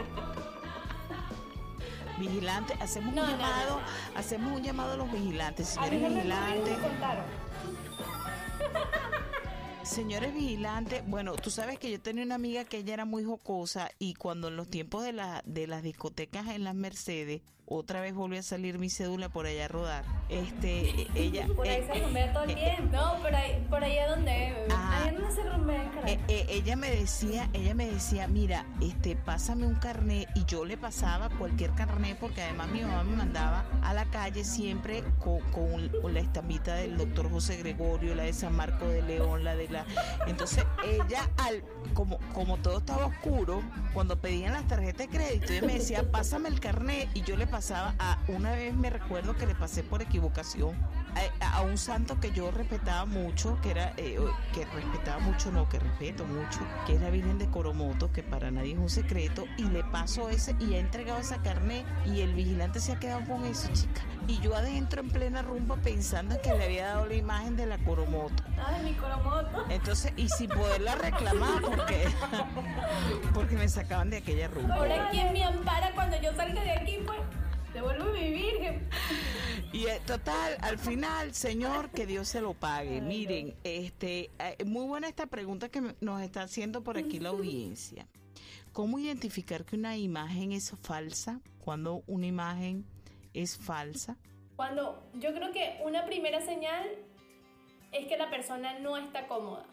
Vigilante, 2.19 2.73
hacemos 2.79 3.13
No, 3.13 3.21
un 3.23 3.27
no, 3.29 3.37
no, 3.37 3.43
llamado, 3.43 3.79
hacemos 4.15 4.51
un 4.53 4.63
llamado 4.63 4.93
a 4.93 4.97
los 4.97 5.11
vigilantes, 5.11 5.67
señores 5.69 6.01
no 6.01 6.09
me 6.09 6.15
vigilantes. 6.15 6.77
contaron. 6.79 7.46
Señores 9.97 10.31
vigilantes, 10.31 11.01
bueno, 11.07 11.33
tú 11.33 11.49
sabes 11.49 11.79
que 11.79 11.89
yo 11.89 11.99
tenía 11.99 12.23
una 12.23 12.35
amiga 12.35 12.63
que 12.65 12.77
ella 12.77 12.93
era 12.93 13.05
muy 13.05 13.23
jocosa 13.23 13.89
y 13.97 14.13
cuando 14.13 14.49
en 14.49 14.55
los 14.55 14.69
tiempos 14.69 15.03
de, 15.03 15.11
la, 15.11 15.41
de 15.43 15.65
las 15.65 15.81
discotecas 15.81 16.49
en 16.49 16.63
las 16.63 16.75
Mercedes, 16.75 17.41
otra 17.69 17.99
vez 18.01 18.13
volvió 18.13 18.39
a 18.39 18.43
salir 18.43 18.79
mi 18.79 18.89
cédula 18.89 19.29
por 19.29 19.45
allá 19.45 19.65
a 19.65 19.67
rodar. 19.67 20.05
Este, 20.29 21.07
ella... 21.15 21.47
Por 21.55 21.67
ahí 21.67 21.81
eh, 21.81 21.89
se 21.91 21.99
rumbea 22.01 22.31
todo 22.33 22.43
el 22.45 22.51
eh, 22.51 22.55
tiempo. 22.55 22.95
No, 22.95 23.15
por 23.21 23.35
ahí, 23.35 23.67
por 23.69 23.83
ahí 23.83 23.97
es 23.97 24.07
donde. 24.09 24.65
Ajá. 24.71 25.03
Ahí 25.05 25.17
no 25.19 25.31
se 25.31 25.43
rumbea 25.43 25.83
Eh, 25.83 25.89
Caracas. 25.93 26.19
eh, 26.29 26.45
ella 26.49 26.75
me 26.77 26.89
decía, 26.91 27.49
ella 27.53 27.73
me 27.75 27.87
decía, 27.89 28.27
mira, 28.27 28.65
este, 28.81 29.15
pásame 29.17 29.65
un 29.67 29.75
carnet 29.75 30.29
y 30.35 30.45
yo 30.45 30.63
le 30.63 30.77
pasaba 30.77 31.29
cualquier 31.29 31.71
carnet 31.73 32.17
porque 32.17 32.41
además 32.41 32.69
mi 32.69 32.81
mamá 32.81 33.03
me 33.03 33.17
mandaba 33.17 33.65
a 33.83 33.93
la 33.93 34.05
calle 34.05 34.45
siempre 34.45 35.03
con, 35.19 35.39
con- 35.51 35.89
con 36.01 36.13
la 36.13 36.21
estampita 36.21 36.75
del 36.75 36.97
doctor 36.97 37.29
José 37.29 37.57
Gregorio, 37.57 38.15
la 38.15 38.23
de 38.23 38.33
San 38.33 38.55
Marco 38.55 38.87
de 38.87 39.01
León, 39.01 39.43
la 39.43 39.55
de 39.57 39.67
la, 39.67 39.85
entonces 40.25 40.63
ella 40.85 41.29
al, 41.37 41.63
como, 41.93 42.17
como 42.33 42.57
todo 42.57 42.77
estaba 42.77 43.05
oscuro, 43.07 43.61
cuando 43.93 44.17
pedían 44.19 44.53
las 44.53 44.65
tarjetas 44.67 45.07
de 45.09 45.17
crédito, 45.17 45.51
ella 45.51 45.61
me 45.67 45.73
decía, 45.73 46.09
pásame 46.09 46.47
el 46.49 46.59
carnet 46.61 47.09
y 47.13 47.21
yo 47.23 47.35
le 47.35 47.45
pasaba 47.45 47.56
a, 47.57 48.19
una 48.27 48.51
vez 48.51 48.75
me 48.75 48.91
recuerdo 48.91 49.35
que 49.35 49.47
le 49.47 49.55
pasé 49.55 49.81
por 49.81 50.03
equivocación 50.03 50.75
a, 51.39 51.57
a 51.57 51.61
un 51.61 51.75
santo 51.79 52.19
que 52.19 52.31
yo 52.31 52.51
respetaba 52.51 53.05
mucho, 53.05 53.59
que 53.61 53.71
era, 53.71 53.93
eh, 53.97 54.19
que 54.53 54.63
respetaba 54.65 55.17
mucho, 55.19 55.51
no, 55.51 55.67
que 55.67 55.79
respeto 55.79 56.23
mucho, 56.25 56.59
que 56.85 56.93
es 56.93 57.01
la 57.01 57.09
Virgen 57.09 57.39
de 57.39 57.49
Coromoto, 57.49 58.11
que 58.11 58.21
para 58.21 58.51
nadie 58.51 58.73
es 58.73 58.77
un 58.77 58.89
secreto, 58.89 59.45
y 59.57 59.63
le 59.63 59.83
paso 59.83 60.29
ese, 60.29 60.55
y 60.59 60.75
ha 60.75 60.77
entregado 60.77 61.19
esa 61.19 61.41
carne, 61.41 61.83
y 62.05 62.21
el 62.21 62.35
vigilante 62.35 62.79
se 62.79 62.91
ha 62.91 62.99
quedado 62.99 63.25
con 63.25 63.43
eso, 63.45 63.69
chica. 63.73 64.01
Y 64.27 64.39
yo 64.39 64.55
adentro 64.55 65.01
en 65.01 65.09
plena 65.09 65.41
rumba 65.41 65.77
pensando 65.77 66.35
en 66.35 66.41
que 66.41 66.53
le 66.53 66.63
había 66.63 66.87
dado 66.89 67.07
la 67.07 67.15
imagen 67.15 67.55
de 67.55 67.65
la 67.65 67.79
Coromoto. 67.79 68.43
Ay, 68.63 68.83
mi 68.83 68.93
coromoto. 68.93 69.65
Entonces, 69.69 70.13
y 70.15 70.29
sin 70.29 70.49
poderla 70.49 70.93
reclamar, 70.93 71.61
porque, 71.61 72.07
porque 73.33 73.55
me 73.55 73.67
sacaban 73.67 74.11
de 74.11 74.17
aquella 74.17 74.47
rumba. 74.47 74.75
Ahora, 74.75 75.09
¿quién 75.09 75.33
me 75.33 75.43
ampara 75.43 75.91
cuando 75.95 76.21
yo 76.21 76.35
salga 76.35 76.61
de 76.61 76.71
aquí, 76.71 76.99
pues? 77.03 77.17
Devuelve 77.73 78.11
mi 78.13 78.31
virgen. 78.31 78.89
Y 79.73 79.85
eh, 79.85 80.01
total, 80.05 80.57
al 80.61 80.77
final, 80.77 81.33
señor, 81.33 81.89
que 81.91 82.05
Dios 82.05 82.27
se 82.27 82.41
lo 82.41 82.53
pague. 82.53 83.01
Miren, 83.01 83.55
este, 83.63 84.31
eh, 84.39 84.63
muy 84.65 84.85
buena 84.85 85.07
esta 85.07 85.27
pregunta 85.27 85.69
que 85.69 85.93
nos 85.99 86.21
está 86.21 86.43
haciendo 86.43 86.83
por 86.83 86.97
aquí 86.97 87.19
la 87.19 87.29
audiencia. 87.37 88.07
¿Cómo 88.73 88.99
identificar 88.99 89.65
que 89.65 89.75
una 89.75 89.97
imagen 89.97 90.51
es 90.51 90.73
falsa? 90.81 91.41
Cuando 91.59 92.03
una 92.07 92.27
imagen 92.27 92.85
es 93.33 93.57
falsa. 93.57 94.17
Cuando 94.55 95.03
yo 95.15 95.33
creo 95.33 95.51
que 95.51 95.79
una 95.83 96.05
primera 96.05 96.41
señal 96.41 96.87
es 97.91 98.07
que 98.07 98.17
la 98.17 98.29
persona 98.29 98.79
no 98.79 98.97
está 98.97 99.27
cómoda. 99.27 99.65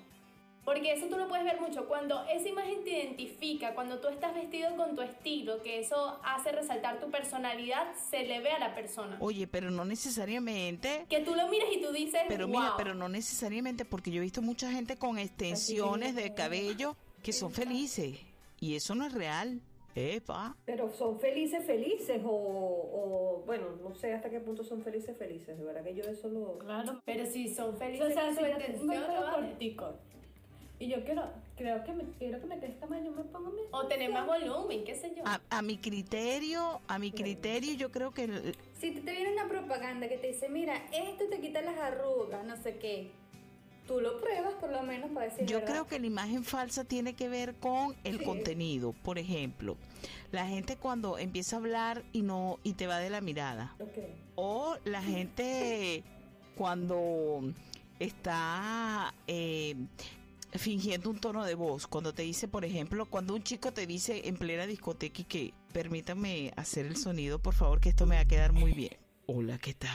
Porque 0.65 0.93
eso 0.93 1.07
tú 1.09 1.17
lo 1.19 1.29
puedes 1.29 1.45
ver 1.45 1.61
mucho. 1.61 1.87
Cuando 1.87 2.25
esa 2.25 2.49
imagen 2.49 2.85
te 2.85 2.91
identifica, 2.91 3.75
cuando 3.75 4.01
tú 4.01 4.09
estás 4.09 4.35
vestido 4.35 4.75
con 4.77 4.95
tu 4.97 5.03
estilo, 5.03 5.63
que 5.63 5.79
eso 5.81 6.19
hace 6.25 6.53
resaltar 6.53 7.01
tu 7.01 7.11
personalidad, 7.11 7.95
se 8.11 8.25
le 8.25 8.41
ve 8.41 8.51
a 8.51 8.59
la 8.59 8.75
persona. 8.75 9.17
Oye, 9.21 9.47
pero 9.47 9.71
no 9.71 9.85
necesariamente. 9.85 11.07
Que 11.09 11.21
tú 11.21 11.35
lo 11.35 11.49
mires 11.49 11.69
y 11.73 11.83
tú 11.83 11.93
dices, 11.93 12.23
Pero 12.29 12.47
mira, 12.49 12.69
"Wow". 12.69 12.75
pero 12.79 12.95
no 12.95 13.09
necesariamente, 13.09 13.85
porque 13.85 14.11
yo 14.11 14.19
he 14.19 14.25
visto 14.25 14.41
mucha 14.43 14.71
gente 14.71 14.97
con 14.97 15.19
extensiones 15.19 16.15
de 16.15 16.35
cabello 16.35 16.97
que 17.23 17.33
son 17.33 17.51
felices. 17.53 18.19
Y 18.61 18.77
eso 18.77 18.95
no 18.95 19.05
es 19.07 19.13
real. 19.13 19.61
Epa. 19.97 20.57
Pero 20.65 20.91
son 20.91 21.21
felices, 21.21 21.65
felices, 21.65 22.21
o, 22.25 22.31
o, 22.31 23.43
bueno, 23.47 23.67
no 23.81 23.95
sé 23.95 24.13
hasta 24.13 24.29
qué 24.29 24.41
punto 24.41 24.65
son 24.65 24.83
felices, 24.83 25.17
felices. 25.17 25.57
De 25.57 25.65
verdad 25.65 25.85
que 25.85 25.95
yo 25.95 26.03
eso 26.03 26.29
lo... 26.29 26.59
Claro. 26.59 27.01
Pero 27.05 27.27
si 27.27 27.55
son 27.55 27.77
O 27.77 27.79
felices 27.79 28.13
sea, 28.13 28.25
con 28.27 28.35
si 28.35 28.41
su 28.41 28.47
intención, 28.47 29.05
Y 30.81 30.89
yo 30.89 31.05
quiero, 31.05 31.23
creo 31.57 31.85
que 31.85 31.93
me, 31.93 32.05
quiero 32.19 32.41
que 32.41 32.47
me 32.47 32.59
crezca 32.59 32.81
tamaño, 32.81 33.13
me 33.13 33.23
pongo 33.25 33.51
mi... 33.51 33.61
O 33.71 33.87
tener 33.87 34.11
más 34.11 34.27
volumen, 34.27 34.85
qué 34.85 34.95
sé 34.97 35.13
yo. 35.17 35.23
A, 35.25 35.41
a 35.51 35.63
mi 35.63 35.79
criterio, 35.79 36.81
a 36.89 36.99
mi 36.99 37.13
criterio, 37.13 37.75
yo 37.75 37.91
creo 37.91 38.13
que 38.13 38.25
el- 38.25 38.57
Si 38.81 38.91
te, 38.91 39.01
te 39.01 39.13
viene 39.13 39.33
una 39.33 39.49
propaganda 39.49 40.09
que 40.09 40.19
te 40.19 40.29
dice, 40.29 40.49
mira, 40.49 40.77
esto 40.93 41.25
te 41.31 41.41
quita 41.41 41.63
las 41.63 41.79
arrugas, 41.79 42.45
no 42.45 42.57
sé 42.57 42.77
qué, 42.79 43.13
tú 43.87 44.01
lo 44.01 44.21
pruebas 44.21 44.55
por 44.55 44.71
lo 44.73 44.83
menos 44.83 45.11
para 45.13 45.27
decir. 45.31 45.47
Yo 45.47 45.59
¿verdad? 45.61 45.73
creo 45.73 45.87
que 45.87 46.01
la 46.01 46.07
imagen 46.07 46.43
falsa 46.43 46.85
tiene 46.85 47.15
que 47.15 47.29
ver 47.29 47.55
con 47.55 47.95
el 48.03 48.19
Sí. 48.19 48.25
contenido. 48.25 48.93
Por 49.05 49.19
ejemplo, 49.19 49.77
la 50.33 50.47
gente 50.47 50.77
cuando 50.77 51.19
empieza 51.19 51.55
a 51.57 51.59
hablar 51.61 52.03
y 52.13 52.23
no 52.23 52.59
y 52.65 52.73
te 52.73 52.89
va 52.89 52.99
de 52.99 53.11
la 53.11 53.21
mirada. 53.21 53.77
O 54.35 54.77
la 54.85 55.03
gente 55.03 56.03
cuando 56.57 57.43
está 58.01 59.15
eh, 59.29 59.77
fingiendo 60.55 61.11
un 61.11 61.19
tono 61.21 61.45
de 61.45 61.55
voz. 61.55 61.87
Cuando 61.87 62.13
te 62.15 62.23
dice, 62.23 62.49
por 62.49 62.65
ejemplo, 62.65 63.07
cuando 63.07 63.35
un 63.35 63.43
chico 63.43 63.73
te 63.73 63.87
dice 63.87 64.29
en 64.29 64.37
plena 64.37 64.67
discoteca 64.67 65.21
y 65.21 65.25
que 65.25 65.55
permítame 65.73 66.53
hacer 66.57 66.87
el 66.87 66.97
sonido, 66.97 67.39
por 67.39 67.55
favor, 67.55 67.81
que 67.81 67.89
esto 67.91 68.07
me 68.07 68.17
va 68.17 68.23
a 68.23 68.27
quedar 68.27 68.53
muy 68.53 68.73
bien. 68.73 68.97
Hola, 69.27 69.59
¿qué 69.59 69.75
tal? 69.75 69.91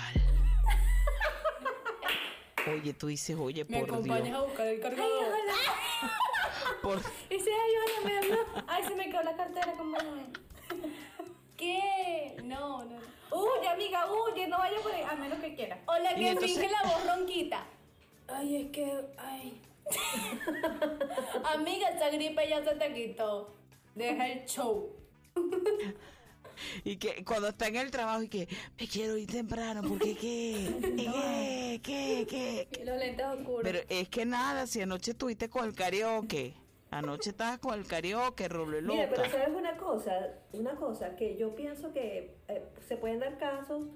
Oye, 2.67 2.93
tú 2.93 3.07
dices, 3.07 3.35
oye, 3.39 3.65
¿Me 3.65 3.79
por 3.79 3.89
acompañas 3.89 4.25
Dios. 4.25 4.37
a 4.37 4.41
buscar 4.41 4.67
el 4.67 4.79
cargador? 4.79 5.09
Por, 6.83 7.01
Y 7.29 7.33
dice, 7.35 7.49
ay, 7.51 7.71
hola, 7.75 8.09
me 8.09 8.17
habló. 8.17 8.63
Ay, 8.67 8.83
se 8.87 8.95
me 8.95 9.09
quedó 9.09 9.23
la 9.23 9.35
cartera, 9.35 9.71
acompáñame. 9.71 10.23
¿Qué? 11.57 12.37
No, 12.43 12.85
no. 12.85 12.97
Huye, 13.31 13.67
amiga, 13.67 14.05
huye, 14.11 14.47
no 14.47 14.57
vaya 14.59 14.77
por 14.81 14.91
ahí, 14.93 15.01
a 15.03 15.15
menos 15.15 15.39
que 15.39 15.55
quiera. 15.55 15.79
O 15.87 15.97
la 15.97 16.15
que 16.15 16.29
entonces- 16.29 16.57
finge 16.59 16.69
la 16.71 16.89
voz 16.89 17.05
ronquita. 17.05 17.65
Ay, 18.27 18.55
es 18.57 18.71
que. 18.71 19.05
Ay. 19.17 19.61
Amiga, 21.43 21.89
esa 21.89 22.10
gripe 22.10 22.48
ya 22.48 22.63
se 22.63 22.75
te 22.75 22.93
quitó. 22.93 23.55
Deja 23.96 24.27
el 24.27 24.46
show. 24.46 24.96
Y 26.84 26.98
que 26.98 27.24
cuando 27.24 27.48
está 27.48 27.67
en 27.67 27.77
el 27.77 27.91
trabajo 27.91 28.24
y 28.24 28.27
que 28.27 28.48
me 28.77 28.88
quiero 28.88 29.17
ir 29.17 29.27
temprano 29.27 29.81
porque 29.88 30.15
qué, 30.15 30.67
qué, 31.81 31.81
qué, 31.81 32.27
qué. 32.29 32.81
Y 32.81 32.86
los 32.86 32.98
lentes 32.98 33.25
oscuros. 33.25 33.62
Pero 33.63 33.79
es 33.88 34.10
que 34.10 34.25
nada, 34.25 34.67
si 34.67 34.81
anoche 34.81 35.12
estuviste 35.12 35.50
con 35.50 35.65
el 35.65 35.74
karaoke, 35.74 36.53
anoche 36.91 37.29
estabas 37.31 37.60
con 37.60 37.79
el 37.79 37.86
karaoke, 37.86 38.48
roble 38.48 38.81
Mira, 38.81 39.10
pero 39.10 39.29
sabes 39.29 39.55
una 39.55 39.77
cosa, 39.77 40.34
una 40.53 40.75
cosa 40.75 41.15
que 41.15 41.38
yo 41.38 41.55
pienso 41.55 41.93
que 41.93 42.36
eh, 42.48 42.63
se 42.88 42.98
pueden 42.98 43.19
dar 43.19 43.38
casos 43.38 43.88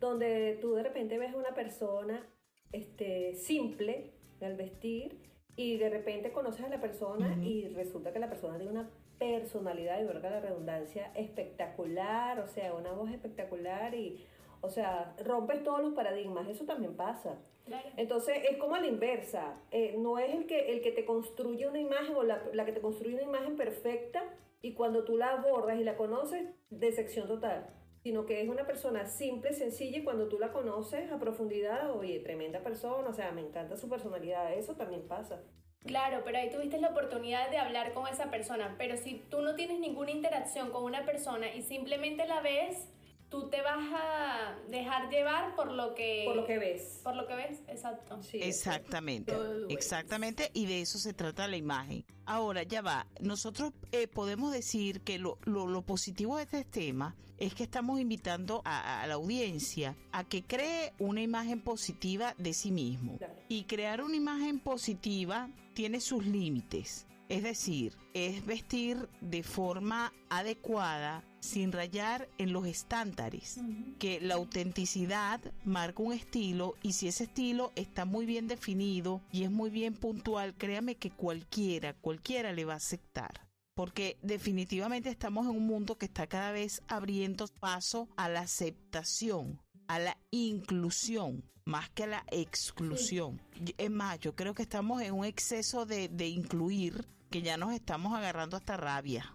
donde 0.00 0.58
tú 0.60 0.74
de 0.74 0.82
repente 0.82 1.18
ves 1.18 1.34
a 1.34 1.36
una 1.36 1.54
persona 1.54 2.26
este, 2.72 3.34
simple 3.34 4.12
al 4.40 4.56
vestir 4.56 5.27
y 5.58 5.76
de 5.76 5.90
repente 5.90 6.30
conoces 6.30 6.64
a 6.64 6.68
la 6.68 6.80
persona 6.80 7.36
y 7.42 7.66
resulta 7.70 8.12
que 8.12 8.20
la 8.20 8.28
persona 8.28 8.56
tiene 8.58 8.70
una 8.70 8.88
personalidad, 9.18 10.00
y 10.00 10.04
valga 10.04 10.30
la 10.30 10.38
redundancia, 10.38 11.10
espectacular, 11.16 12.38
o 12.38 12.46
sea, 12.46 12.72
una 12.74 12.92
voz 12.92 13.10
espectacular 13.10 13.92
y 13.92 14.24
O 14.60 14.70
sea, 14.70 15.14
rompes 15.24 15.64
todos 15.64 15.80
los 15.80 15.94
paradigmas, 15.94 16.48
eso 16.48 16.64
también 16.64 16.94
pasa. 16.94 17.38
Claro. 17.66 17.88
Entonces 17.96 18.38
es 18.48 18.56
como 18.56 18.76
a 18.76 18.80
la 18.80 18.86
inversa, 18.86 19.56
eh, 19.72 19.96
no 19.98 20.18
es 20.18 20.32
el 20.32 20.46
que, 20.46 20.72
el 20.72 20.80
que 20.80 20.92
te 20.92 21.04
construye 21.04 21.66
una 21.66 21.80
imagen 21.80 22.14
o 22.14 22.22
la, 22.22 22.40
la 22.52 22.64
que 22.64 22.72
te 22.72 22.80
construye 22.80 23.14
una 23.14 23.24
imagen 23.24 23.56
perfecta 23.56 24.22
y 24.62 24.74
cuando 24.74 25.04
tú 25.04 25.16
la 25.16 25.32
abordas 25.32 25.76
y 25.78 25.84
la 25.84 25.96
conoces, 25.96 26.46
decepción 26.70 27.26
total, 27.26 27.66
sino 28.08 28.24
que 28.24 28.40
es 28.40 28.48
una 28.48 28.66
persona 28.66 29.04
simple, 29.04 29.52
sencilla 29.52 29.98
y 29.98 30.02
cuando 30.02 30.28
tú 30.28 30.38
la 30.38 30.50
conoces 30.50 31.12
a 31.12 31.18
profundidad, 31.18 31.94
oye, 31.94 32.20
tremenda 32.20 32.60
persona, 32.60 33.06
o 33.06 33.12
sea, 33.12 33.32
me 33.32 33.42
encanta 33.42 33.76
su 33.76 33.86
personalidad, 33.86 34.54
eso 34.54 34.76
también 34.76 35.06
pasa. 35.06 35.42
Claro, 35.84 36.22
pero 36.24 36.38
ahí 36.38 36.48
tuviste 36.48 36.80
la 36.80 36.88
oportunidad 36.88 37.50
de 37.50 37.58
hablar 37.58 37.92
con 37.92 38.08
esa 38.08 38.30
persona, 38.30 38.76
pero 38.78 38.96
si 38.96 39.16
tú 39.28 39.42
no 39.42 39.56
tienes 39.56 39.78
ninguna 39.78 40.10
interacción 40.10 40.70
con 40.70 40.84
una 40.84 41.04
persona 41.04 41.54
y 41.54 41.60
simplemente 41.60 42.26
la 42.26 42.40
ves, 42.40 42.88
tú 43.30 43.48
te 43.50 43.60
vas 43.62 43.78
a 43.94 44.56
dejar 44.70 45.10
llevar 45.10 45.54
por 45.54 45.70
lo 45.72 45.94
que 45.94 46.22
Por 46.26 46.36
lo 46.36 46.46
que 46.46 46.58
ves. 46.58 47.00
por 47.04 47.14
lo 47.16 47.26
que 47.26 47.34
ves, 47.34 47.60
exacto. 47.68 48.22
Sí, 48.22 48.40
Exactamente, 48.42 49.34
exactamente, 49.68 50.50
y 50.54 50.66
de 50.66 50.80
eso 50.80 50.98
se 50.98 51.12
trata 51.12 51.46
la 51.48 51.56
imagen. 51.56 52.04
Ahora, 52.26 52.62
ya 52.62 52.80
va, 52.82 53.06
nosotros 53.20 53.72
eh, 53.92 54.06
podemos 54.08 54.52
decir 54.52 55.00
que 55.02 55.18
lo, 55.18 55.38
lo- 55.44 55.66
lo 55.66 55.82
positivo 55.82 56.36
de 56.36 56.44
este 56.44 56.64
tema 56.64 57.14
es 57.38 57.54
que 57.54 57.62
estamos 57.62 58.00
invitando 58.00 58.62
a, 58.64 59.02
a 59.02 59.06
la 59.06 59.14
audiencia 59.14 59.94
a 60.12 60.24
que 60.24 60.42
cree 60.42 60.92
una 60.98 61.22
imagen 61.22 61.60
positiva 61.60 62.34
de 62.38 62.52
sí 62.52 62.70
mismo. 62.72 63.16
Claro. 63.18 63.34
Y 63.48 63.64
crear 63.64 64.02
una 64.02 64.16
imagen 64.16 64.58
positiva 64.58 65.48
tiene 65.74 66.00
sus 66.00 66.26
límites. 66.26 67.06
Es 67.28 67.42
decir, 67.42 67.94
es 68.14 68.44
vestir 68.46 69.06
de 69.20 69.42
forma 69.42 70.14
adecuada 70.30 71.22
sin 71.40 71.72
rayar 71.72 72.26
en 72.38 72.52
los 72.54 72.66
estándares 72.66 73.60
que 73.98 74.18
la 74.20 74.34
autenticidad 74.34 75.40
marca 75.64 76.02
un 76.02 76.14
estilo 76.14 76.74
y 76.82 76.94
si 76.94 77.06
ese 77.06 77.24
estilo 77.24 77.72
está 77.76 78.06
muy 78.06 78.24
bien 78.24 78.48
definido 78.48 79.20
y 79.30 79.44
es 79.44 79.50
muy 79.50 79.68
bien 79.68 79.94
puntual, 79.94 80.54
créame 80.56 80.96
que 80.96 81.10
cualquiera, 81.10 81.92
cualquiera 81.92 82.52
le 82.52 82.64
va 82.64 82.74
a 82.74 82.78
aceptar. 82.78 83.46
Porque 83.74 84.18
definitivamente 84.22 85.10
estamos 85.10 85.46
en 85.46 85.52
un 85.52 85.66
mundo 85.66 85.98
que 85.98 86.06
está 86.06 86.26
cada 86.26 86.50
vez 86.50 86.82
abriendo 86.88 87.46
paso 87.60 88.08
a 88.16 88.28
la 88.28 88.40
aceptación, 88.40 89.60
a 89.86 89.98
la 89.98 90.18
inclusión, 90.30 91.44
más 91.64 91.90
que 91.90 92.04
a 92.04 92.08
la 92.08 92.24
exclusión. 92.30 93.40
Es 93.76 93.90
más, 93.90 94.18
yo 94.18 94.34
creo 94.34 94.54
que 94.54 94.62
estamos 94.62 95.02
en 95.02 95.12
un 95.12 95.24
exceso 95.26 95.86
de, 95.86 96.08
de 96.08 96.26
incluir 96.26 97.06
que 97.30 97.42
ya 97.42 97.56
nos 97.56 97.72
estamos 97.72 98.16
agarrando 98.16 98.56
hasta 98.56 98.76
rabia. 98.76 99.32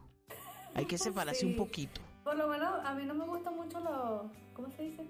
Hay 0.76 0.86
que 0.86 0.98
separarse 0.98 1.42
Sí. 1.42 1.46
un 1.48 1.56
poquito. 1.56 2.02
Por 2.24 2.36
lo 2.38 2.48
menos 2.48 2.84
a 2.86 2.94
mí 2.96 3.06
no 3.06 3.14
me 3.14 3.26
gustan 3.26 3.56
mucho 3.56 3.80
los, 3.80 4.32
¿cómo 4.54 4.70
se 4.72 4.84
dice? 4.84 5.06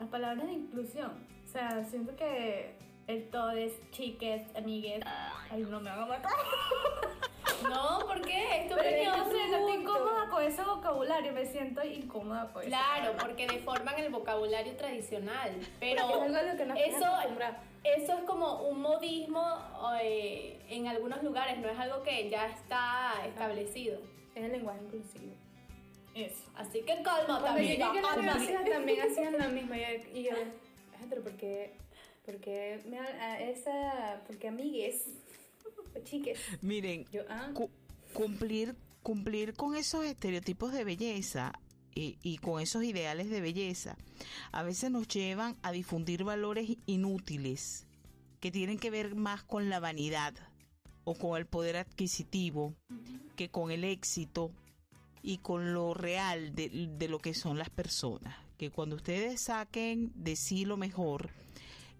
Las 0.00 0.08
palabras 0.08 0.46
de 0.46 0.52
inclusión. 0.52 1.26
O 1.44 1.48
sea, 1.48 1.84
siento 1.84 2.16
que 2.16 2.78
el 3.08 3.28
todes, 3.30 3.72
chiques, 3.90 4.42
amigues, 4.56 5.02
ay, 5.50 5.62
no 5.68 5.80
me 5.80 5.90
hagan 5.90 6.08
matar. 6.08 6.32
No, 7.68 8.06
¿por 8.06 8.20
qué? 8.22 8.60
Es 8.62 8.68
tu 8.68 8.74
opinión. 8.74 9.16
yo 9.16 9.24
sé, 9.30 9.48
no 9.48 9.56
estoy 9.58 9.82
incómoda 9.82 10.28
con 10.30 10.42
ese 10.44 10.62
vocabulario, 10.62 11.32
me 11.32 11.44
siento 11.46 11.84
incómoda 11.84 12.52
con 12.52 12.62
eso. 12.62 12.68
Claro, 12.68 13.14
porque 13.20 13.46
deforman 13.46 13.98
el 13.98 14.10
vocabulario 14.10 14.76
tradicional, 14.76 15.50
pero 15.80 15.96
Es 15.96 16.02
algo 16.22 16.36
a 16.36 16.42
lo 16.42 16.56
que 16.56 16.64
nos 16.66 16.78
eso, 16.78 17.06
eso 17.84 18.12
es 18.18 18.24
como 18.24 18.62
un 18.68 18.80
modismo 18.80 19.58
eh, 20.00 20.60
en 20.68 20.86
algunos 20.88 21.22
lugares, 21.22 21.58
no 21.58 21.68
es 21.68 21.78
algo 21.78 22.02
que 22.02 22.28
ya 22.30 22.46
está 22.46 23.12
establecido. 23.26 23.98
Es 24.34 24.44
el 24.44 24.52
lenguaje 24.52 24.80
inclusivo. 24.84 25.32
Eso. 26.14 26.44
Así 26.56 26.82
que 26.82 27.02
calma 27.02 27.40
Cuando 27.40 27.60
yo 27.60 27.68
llegué 27.68 27.82
a 27.84 27.92
la 28.02 28.14
universidad 28.14 28.64
también 28.70 29.00
hacían 29.00 29.32
lo 29.38 29.48
mismo. 29.48 29.74
Y, 30.14 30.22
yo, 30.24 30.30
"Ay, 30.36 31.06
pero 31.08 31.22
¿por 31.22 31.32
qué? 31.36 31.74
¿Por 32.24 32.36
qué 32.36 32.80
me 32.86 32.98
ha- 32.98 33.32
a 33.32 33.40
esa, 33.40 34.20
por 34.26 34.38
qué 34.38 34.48
amigues? 34.48 35.06
Chiques. 36.04 36.38
Miren, 36.60 37.06
Yo, 37.12 37.22
ah, 37.28 37.50
cu- 37.54 37.70
cumplir, 38.12 38.74
cumplir 39.02 39.54
con 39.54 39.74
esos 39.76 40.04
estereotipos 40.04 40.72
de 40.72 40.84
belleza 40.84 41.52
y, 41.94 42.16
y 42.22 42.38
con 42.38 42.60
esos 42.60 42.84
ideales 42.84 43.28
de 43.30 43.40
belleza 43.40 43.96
a 44.52 44.62
veces 44.62 44.90
nos 44.90 45.06
llevan 45.08 45.56
a 45.62 45.72
difundir 45.72 46.24
valores 46.24 46.76
inútiles 46.86 47.86
que 48.40 48.50
tienen 48.50 48.78
que 48.78 48.90
ver 48.90 49.14
más 49.14 49.42
con 49.42 49.68
la 49.68 49.78
vanidad 49.80 50.34
o 51.04 51.14
con 51.14 51.36
el 51.38 51.46
poder 51.46 51.76
adquisitivo 51.76 52.74
que 53.36 53.48
con 53.48 53.70
el 53.70 53.84
éxito 53.84 54.50
y 55.22 55.38
con 55.38 55.72
lo 55.74 55.94
real 55.94 56.54
de, 56.54 56.88
de 56.98 57.08
lo 57.08 57.18
que 57.18 57.34
son 57.34 57.58
las 57.58 57.70
personas. 57.70 58.36
Que 58.58 58.70
cuando 58.70 58.96
ustedes 58.96 59.40
saquen 59.42 60.12
de 60.14 60.34
sí 60.36 60.64
lo 60.64 60.76
mejor, 60.76 61.30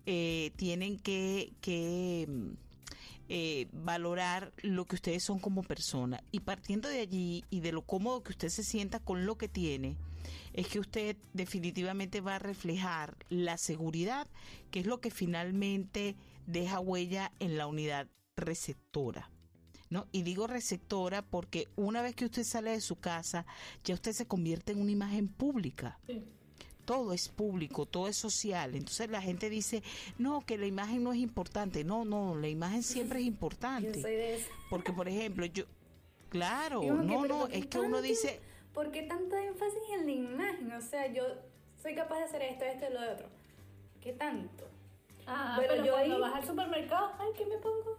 eh, 0.06 0.52
tienen 0.56 0.98
que, 0.98 1.52
que 1.60 2.26
eh, 3.28 3.68
valorar 3.72 4.52
lo 4.62 4.84
que 4.86 4.96
ustedes 4.96 5.22
son 5.22 5.38
como 5.38 5.62
persona. 5.62 6.22
Y 6.32 6.40
partiendo 6.40 6.88
de 6.88 7.00
allí 7.00 7.44
y 7.50 7.60
de 7.60 7.72
lo 7.72 7.82
cómodo 7.82 8.22
que 8.22 8.32
usted 8.32 8.48
se 8.48 8.64
sienta 8.64 9.00
con 9.00 9.26
lo 9.26 9.36
que 9.36 9.48
tiene, 9.48 9.96
es 10.52 10.68
que 10.68 10.80
usted 10.80 11.16
definitivamente 11.32 12.20
va 12.20 12.36
a 12.36 12.38
reflejar 12.38 13.16
la 13.28 13.56
seguridad, 13.56 14.26
que 14.70 14.80
es 14.80 14.86
lo 14.86 15.00
que 15.00 15.10
finalmente 15.10 16.16
deja 16.46 16.80
huella 16.80 17.32
en 17.38 17.56
la 17.56 17.66
unidad 17.66 18.08
receptora. 18.36 19.30
¿No? 19.90 20.06
Y 20.10 20.22
digo 20.22 20.46
receptora 20.46 21.20
porque 21.20 21.68
una 21.76 22.00
vez 22.00 22.14
que 22.14 22.24
usted 22.24 22.44
sale 22.44 22.70
de 22.70 22.80
su 22.80 22.96
casa, 22.96 23.44
ya 23.84 23.92
usted 23.92 24.12
se 24.12 24.26
convierte 24.26 24.72
en 24.72 24.80
una 24.80 24.90
imagen 24.90 25.28
pública 25.28 25.98
sí. 26.06 26.24
Todo 26.84 27.12
es 27.12 27.28
público, 27.28 27.86
todo 27.86 28.08
es 28.08 28.16
social. 28.16 28.74
Entonces 28.74 29.08
la 29.10 29.22
gente 29.22 29.48
dice, 29.50 29.82
no, 30.18 30.40
que 30.44 30.58
la 30.58 30.66
imagen 30.66 31.02
no 31.04 31.12
es 31.12 31.18
importante. 31.18 31.84
No, 31.84 32.04
no, 32.04 32.34
la 32.36 32.48
imagen 32.48 32.82
siempre 32.82 33.18
es 33.20 33.24
Yo 33.24 33.30
importante. 33.30 34.00
soy 34.02 34.12
de 34.12 34.34
eso. 34.36 34.48
Porque, 34.70 34.92
por 34.92 35.08
ejemplo, 35.08 35.46
yo, 35.46 35.64
claro, 36.28 36.80
que, 36.80 36.86
no, 36.88 37.02
no, 37.26 37.38
¿por 37.40 37.50
qué 37.50 37.58
es 37.58 37.66
que 37.66 37.78
uno 37.80 38.00
dice, 38.02 38.40
¿Por 38.74 38.90
qué 38.90 39.02
tanto 39.02 39.36
énfasis 39.36 39.82
en 39.98 40.06
la 40.06 40.12
imagen? 40.12 40.72
O 40.72 40.80
sea, 40.80 41.06
yo 41.12 41.22
soy 41.82 41.94
capaz 41.94 42.18
de 42.18 42.24
hacer 42.24 42.42
esto, 42.42 42.64
esto 42.64 42.86
y 42.90 42.94
lo 42.94 43.12
otro. 43.12 43.26
¿Qué 44.00 44.12
tanto? 44.14 44.64
Ah, 45.26 45.52
Bueno, 45.56 45.72
pero 45.74 45.84
yo 45.84 45.92
cuando 45.92 46.14
ahí- 46.16 46.20
vas 46.22 46.34
al 46.36 46.46
supermercado, 46.46 47.12
ay, 47.18 47.28
¿qué 47.36 47.44
me 47.46 47.56
pongo? 47.58 47.98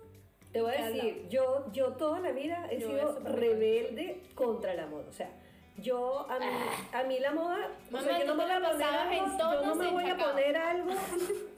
Te 0.52 0.62
voy 0.62 0.74
a 0.74 0.90
decir, 0.90 1.28
yo, 1.30 1.72
yo 1.74 1.94
toda 1.94 2.20
la 2.20 2.32
vida 2.32 2.68
he 2.72 2.80
Yo 2.80 2.88
sido 2.90 3.20
rebelde 3.20 4.22
contra 4.36 4.74
la 4.74 4.86
moda. 4.88 5.06
O 5.10 5.14
sea, 5.14 5.32
yo, 5.78 6.26
a 6.30 6.40
mí, 6.40 6.46
a 6.92 7.04
mí 7.04 7.20
la 7.20 7.32
moda, 7.32 7.70
o 7.92 8.00
sea, 8.00 8.20
yo 8.20 8.26
no 8.26 8.36
me 8.36 8.44
voy 8.44 8.52
a 8.52 8.60
la 8.60 8.70
poner 8.72 8.86
algo, 8.86 9.26
yo 9.38 9.66
no 9.66 9.76
me 9.76 9.92
voy 9.92 10.10
a 10.10 10.18
poner 10.18 10.58
algo 10.58 10.92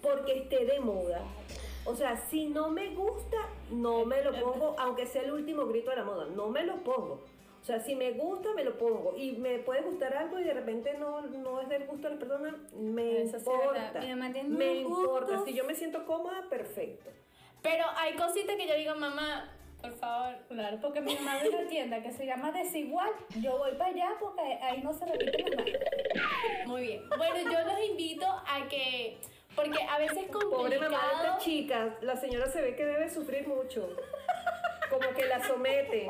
porque 0.02 0.38
esté 0.40 0.66
de 0.66 0.80
moda. 0.80 1.22
O 1.88 1.96
sea, 1.96 2.18
si 2.18 2.48
no 2.48 2.70
me 2.70 2.90
gusta, 2.96 3.38
no 3.70 4.06
me 4.06 4.24
lo 4.24 4.32
pongo, 4.40 4.76
aunque 4.80 5.06
sea 5.06 5.22
el 5.22 5.32
último 5.32 5.66
grito 5.68 5.92
de 5.92 5.98
la 5.98 6.04
moda, 6.04 6.26
no 6.26 6.50
me 6.50 6.64
lo 6.64 6.78
pongo. 6.78 7.22
O 7.62 7.66
sea, 7.66 7.80
si 7.80 7.96
me 7.96 8.12
gusta, 8.12 8.54
me 8.54 8.64
lo 8.64 8.78
pongo. 8.78 9.16
Y 9.18 9.34
me 9.34 9.58
puede 9.60 9.82
gustar 9.82 10.16
algo 10.16 10.40
y 10.40 10.44
de 10.44 10.54
repente 10.54 10.96
no, 11.00 11.22
no 11.22 11.62
es 11.62 11.70
del 11.70 11.86
gusto 11.86 12.08
de 12.10 12.16
las 12.16 12.24
personas, 12.24 12.54
me 12.74 13.24
Eso 13.24 13.40
sí 13.40 13.46
es 13.50 13.54
importa. 13.56 13.72
verdad. 13.82 14.02
Mi 14.02 14.10
mamá 14.10 14.32
tiene 14.32 14.50
me 14.50 14.76
importa. 14.82 15.44
Si 15.46 15.54
yo 15.54 15.64
me 15.64 15.74
siento 15.74 16.06
cómoda, 16.06 16.44
perfecto. 16.50 17.10
Pero 17.64 17.84
hay 17.98 18.16
cositas 18.16 18.56
que 18.56 18.68
yo 18.68 18.76
digo, 18.76 18.96
mamá, 18.96 19.50
por 19.90 19.98
favor. 20.00 20.36
Claro, 20.50 20.78
porque 20.82 21.02
mi 21.02 21.16
mamá 21.16 21.38
ve 21.42 21.50
una 21.50 21.68
tienda 21.68 22.02
que 22.02 22.12
se 22.12 22.26
llama 22.26 22.52
Desigual. 22.52 23.10
Yo 23.42 23.58
voy 23.58 23.72
para 23.74 23.92
allá 23.92 24.10
porque 24.20 24.42
ahí 24.42 24.82
no 24.82 24.94
se 24.94 25.06
repiten 25.06 25.46
las 25.46 25.56
marcas. 25.66 26.68
Muy 26.68 26.82
bien. 26.82 27.10
Bueno, 27.18 27.52
yo 27.52 27.60
los 27.66 27.90
invito 27.90 28.26
a 28.26 28.68
que, 28.70 29.20
porque 29.56 29.84
a 29.84 29.98
veces 29.98 30.18
es 30.18 30.28
Pobre 30.28 30.52
mamá 30.52 30.68
de 30.70 30.80
complicado. 30.80 31.24
esta 31.24 31.38
chica, 31.40 31.96
la 32.02 32.16
señora 32.16 32.48
se 32.48 32.62
ve 32.62 32.76
que 32.76 32.86
debe 32.86 33.10
sufrir 33.10 33.48
mucho. 33.48 33.90
Como 34.90 35.10
que 35.16 35.26
la 35.26 35.44
somete. 35.46 36.08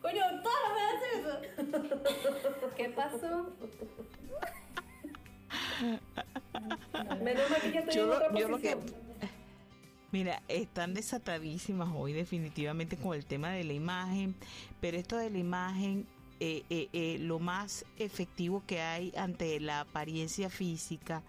Coño, 0.00 0.24
todas 0.42 0.74
me 0.74 0.82
hacen 0.82 1.20
eso. 1.20 1.40
¿Qué 2.76 2.88
pasó? 2.90 3.52
Menos 7.22 7.50
mal 7.50 7.60
que 7.60 7.72
ya 7.72 7.80
estoy 7.80 7.94
yo 7.94 8.02
en 8.02 8.08
lo, 8.08 8.16
otra 8.16 8.32
yo 8.34 8.48
lo 8.48 8.58
que... 8.58 8.76
Mira, 10.12 10.42
están 10.46 10.92
desatadísimas 10.92 11.88
hoy 11.94 12.12
definitivamente 12.12 12.98
con 12.98 13.14
el 13.16 13.24
tema 13.24 13.50
de 13.52 13.64
la 13.64 13.72
imagen, 13.72 14.34
pero 14.78 14.98
esto 14.98 15.16
de 15.16 15.30
la 15.30 15.38
imagen, 15.38 16.06
eh, 16.38 16.64
eh, 16.68 16.90
eh, 16.92 17.16
lo 17.18 17.38
más 17.38 17.86
efectivo 17.96 18.62
que 18.66 18.82
hay 18.82 19.14
ante 19.16 19.58
la 19.58 19.80
apariencia 19.80 20.50
física 20.50 21.22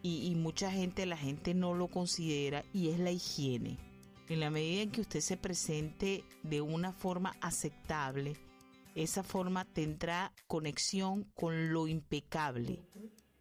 y, 0.00 0.30
y 0.30 0.36
mucha 0.36 0.70
gente, 0.70 1.06
la 1.06 1.16
gente 1.16 1.54
no 1.54 1.74
lo 1.74 1.88
considera 1.88 2.64
y 2.72 2.90
es 2.90 3.00
la 3.00 3.10
higiene. 3.10 3.78
En 4.28 4.38
la 4.38 4.50
medida 4.50 4.82
en 4.82 4.92
que 4.92 5.00
usted 5.00 5.20
se 5.22 5.36
presente 5.36 6.22
de 6.44 6.60
una 6.60 6.92
forma 6.92 7.34
aceptable, 7.40 8.36
esa 8.94 9.24
forma 9.24 9.64
tendrá 9.64 10.32
conexión 10.46 11.24
con 11.34 11.72
lo 11.72 11.88
impecable. 11.88 12.80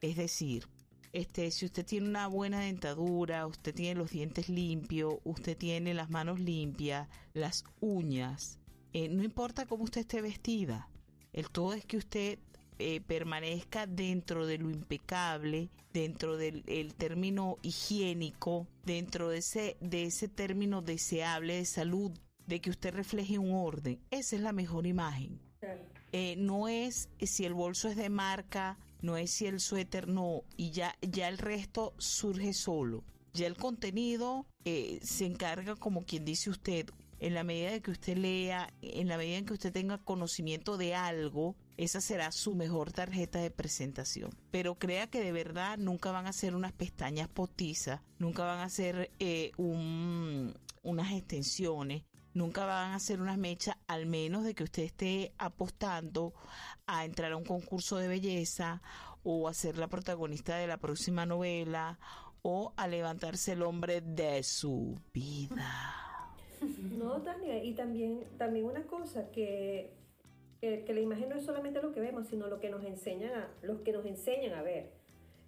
Es 0.02 0.15
decir, 0.15 0.67
este, 1.12 1.50
si 1.52 1.65
usted 1.65 1.86
tiene 1.86 2.08
una 2.08 2.28
buena 2.28 2.62
dentadura, 2.62 3.48
usted 3.48 3.74
tiene 3.74 4.00
los 4.00 4.12
dientes 4.12 4.50
limpios, 4.50 5.15
usted 5.24 5.58
tiene 5.58 5.93
las 5.93 6.10
manos 6.10 6.39
limpias, 6.39 7.08
las 7.34 7.63
uñas, 7.80 8.60
eh, 8.93 9.10
no 9.10 9.24
importa 9.24 9.65
cómo 9.65 9.84
usted 9.84 10.02
esté 10.02 10.22
vestida, 10.22 10.89
el 11.34 11.50
todo 11.50 11.74
es 11.74 11.86
que 11.86 11.98
usted 11.98 12.39
eh, 12.80 13.02
permanezca 13.02 13.88
dentro 13.88 14.48
de 14.48 14.58
lo 14.58 14.69
impecable, 14.69 15.69
dentro 15.93 16.38
del 16.38 16.63
el 16.65 16.95
término 16.95 17.58
higiénico, 17.62 18.67
dentro 18.86 19.30
de 19.30 19.39
ese, 19.39 19.78
de 19.82 20.04
ese 20.04 20.30
término 20.30 20.82
deseable 20.82 21.56
de 21.56 21.65
salud, 21.65 22.12
de 22.48 22.62
que 22.62 22.69
usted 22.69 22.93
refleje 22.93 23.38
un 23.38 23.52
orden. 23.52 24.00
Esa 24.12 24.38
es 24.38 24.41
la 24.41 24.54
mejor 24.54 24.88
imagen. 24.88 25.39
Eh, 26.13 26.36
no 26.38 26.67
es 26.67 27.10
si 27.19 27.45
el 27.45 27.54
bolso 27.54 27.89
es 27.89 27.98
de 27.98 28.10
marca, 28.10 28.78
no 29.01 29.17
es 29.17 29.31
si 29.31 29.45
el 29.45 29.59
suéter 29.59 30.07
no, 30.07 30.43
y 30.57 30.71
ya, 30.71 30.95
ya 31.01 31.27
el 31.27 31.38
resto 31.38 31.93
surge 31.97 32.53
solo. 32.53 33.03
Ya 33.33 33.47
el 33.47 33.55
contenido 33.55 34.47
eh, 34.65 34.99
se 35.03 35.25
encarga, 35.25 35.75
como 35.75 36.05
quien 36.05 36.25
dice 36.25 36.49
usted, 36.49 36.89
en 37.19 37.33
la 37.33 37.43
medida 37.43 37.71
de 37.71 37.81
que 37.81 37.91
usted 37.91 38.17
lea, 38.17 38.73
en 38.81 39.07
la 39.07 39.17
medida 39.17 39.38
en 39.38 39.45
que 39.45 39.53
usted 39.53 39.73
tenga 39.73 39.97
conocimiento 39.97 40.77
de 40.77 40.95
algo, 40.95 41.55
esa 41.77 42.01
será 42.01 42.31
su 42.31 42.55
mejor 42.55 42.91
tarjeta 42.91 43.39
de 43.39 43.51
presentación. 43.51 44.31
Pero 44.51 44.75
crea 44.75 45.07
que 45.07 45.21
de 45.21 45.31
verdad 45.31 45.77
nunca 45.77 46.12
van 46.12 46.27
a 46.27 46.33
ser 46.33 46.55
unas 46.55 46.73
pestañas 46.73 47.27
potizas, 47.27 48.01
nunca 48.17 48.43
van 48.43 48.59
a 48.59 48.69
ser 48.69 49.12
eh, 49.19 49.51
unas 49.57 51.12
extensiones, 51.12 52.03
nunca 52.34 52.65
van 52.65 52.94
a 52.94 53.00
ser 53.00 53.22
unas 53.22 53.38
mechas, 53.38 53.76
al 53.88 54.06
menos 54.06 54.44
de 54.44 54.54
que 54.54 54.63
usted 54.63 54.84
esté 54.84 55.34
apostando 55.38 56.34
a 56.88 57.06
entrar 57.06 57.32
a 57.32 57.38
un 57.38 57.46
concurso 57.46 57.98
de 57.98 58.08
belleza 58.08 58.82
o 59.24 59.48
a 59.48 59.54
ser 59.54 59.78
la 59.78 59.88
protagonista 59.88 60.58
de 60.58 60.68
la 60.68 60.78
próxima 60.78 61.26
novela 61.26 62.00
o 62.42 62.74
a 62.78 62.88
levantarse 62.88 63.54
el 63.54 63.63
hombre 63.63 64.02
de 64.02 64.44
su 64.44 64.98
vida. 65.13 66.36
No, 66.98 67.22
Tania, 67.22 67.63
y 67.63 67.74
también, 67.74 68.26
también 68.38 68.65
una 68.65 68.84
cosa, 68.84 69.32
que, 69.32 69.94
que, 70.60 70.94
la 70.94 71.00
imagen 71.00 71.30
no 71.30 71.36
es 71.36 71.46
solamente 71.46 71.82
lo 71.82 71.94
que 71.94 72.02
vemos, 72.02 72.28
sino 72.28 72.48
lo 72.48 72.60
que 72.60 72.70
nos 72.70 72.84
enseñan 72.84 73.34
a, 73.34 73.50
los 73.62 73.80
que 73.80 73.92
nos 73.94 74.06
enseñan 74.06 74.54
a 74.54 74.62
ver. 74.62 74.98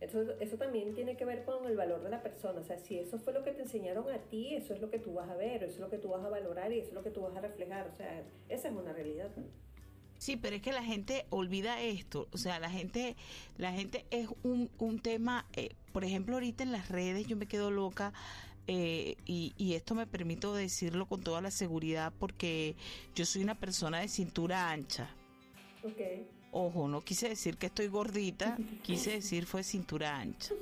Eso, 0.02 0.24
eso 0.40 0.58
también 0.58 0.94
tiene 0.94 1.16
que 1.16 1.26
ver 1.26 1.46
con 1.46 1.66
el 1.66 1.78
valor 1.78 2.04
de 2.04 2.10
la 2.10 2.22
persona. 2.22 2.60
O 2.60 2.64
sea, 2.64 2.78
si 2.78 3.00
eso 3.00 3.20
fue 3.20 3.34
lo 3.34 3.44
que 3.44 3.52
te 3.52 3.62
enseñaron 3.62 4.12
a 4.12 4.18
ti, 4.18 4.56
eso 4.56 4.74
es 4.74 4.82
lo 4.82 4.90
que 4.90 5.00
tú 5.00 5.14
vas 5.14 5.30
a 5.30 5.36
ver, 5.36 5.64
eso 5.64 5.76
es 5.76 5.80
lo 5.80 5.90
que 5.90 5.98
tú 5.98 6.10
vas 6.10 6.26
a 6.26 6.30
valorar 6.30 6.74
y 6.74 6.80
eso 6.80 6.90
es 6.90 6.94
lo 6.94 7.04
que 7.04 7.12
tú 7.12 7.22
vas 7.22 7.36
a 7.36 7.42
reflejar. 7.42 7.88
O 7.88 7.96
sea, 7.96 8.24
esa 8.50 8.68
es 8.68 8.74
una 8.74 8.92
realidad. 8.92 9.30
Sí, 10.18 10.38
pero 10.38 10.56
es 10.56 10.62
que 10.62 10.72
la 10.72 10.84
gente 10.84 11.26
olvida 11.30 11.82
esto. 11.82 12.28
O 12.32 12.38
sea, 12.38 12.60
la 12.60 12.70
gente, 12.70 13.16
la 13.58 13.72
gente 13.72 14.06
es 14.12 14.28
un, 14.44 14.70
un 14.80 15.00
tema, 15.00 15.46
eh, 15.54 15.70
por 15.94 16.04
ejemplo, 16.04 16.36
ahorita 16.36 16.64
en 16.64 16.72
las 16.72 16.90
redes 16.90 17.28
yo 17.28 17.38
me 17.38 17.48
quedo 17.48 17.72
loca 17.72 18.12
eh, 18.68 19.18
y, 19.26 19.74
esto 19.74 19.96
me 19.96 20.06
permito 20.06 20.54
decirlo 20.54 21.06
con 21.06 21.22
toda 21.22 21.42
la 21.42 21.52
seguridad 21.52 22.14
porque 22.20 22.76
yo 23.16 23.26
soy 23.26 23.44
una 23.44 23.56
persona 23.56 24.00
de 24.00 24.08
cintura 24.08 24.70
ancha. 24.70 25.10
Ojo, 26.52 26.88
no 26.90 27.02
quise 27.02 27.30
decir 27.30 27.58
que 27.58 27.68
estoy 27.68 27.88
gordita, 27.88 28.58
quise 28.84 29.12
decir 29.12 29.46
fue 29.46 29.64
cintura 29.64 30.18
ancha. 30.18 30.54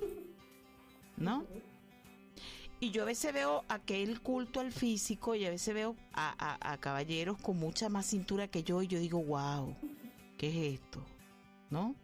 ¿No? 1.17 1.45
Y 2.79 2.91
yo 2.91 3.01
a 3.01 3.05
veces 3.05 3.33
veo 3.33 3.65
aquel 3.67 4.21
culto 4.21 4.61
al 4.61 4.71
físico 4.71 5.35
y 5.35 5.45
a 5.45 5.49
veces 5.49 5.73
veo 5.73 5.95
a, 6.13 6.77
caballeros 6.79 7.37
con 7.37 7.57
mucha 7.57 7.89
más 7.89 8.05
cintura 8.05 8.47
que 8.47 8.63
yo 8.63 8.81
y 8.81 8.87
yo 8.87 8.99
digo, 8.99 9.21
wow, 9.21 9.75
¿qué 10.37 10.47
es 10.47 10.79
esto? 10.79 11.03
¿No? 11.69 11.95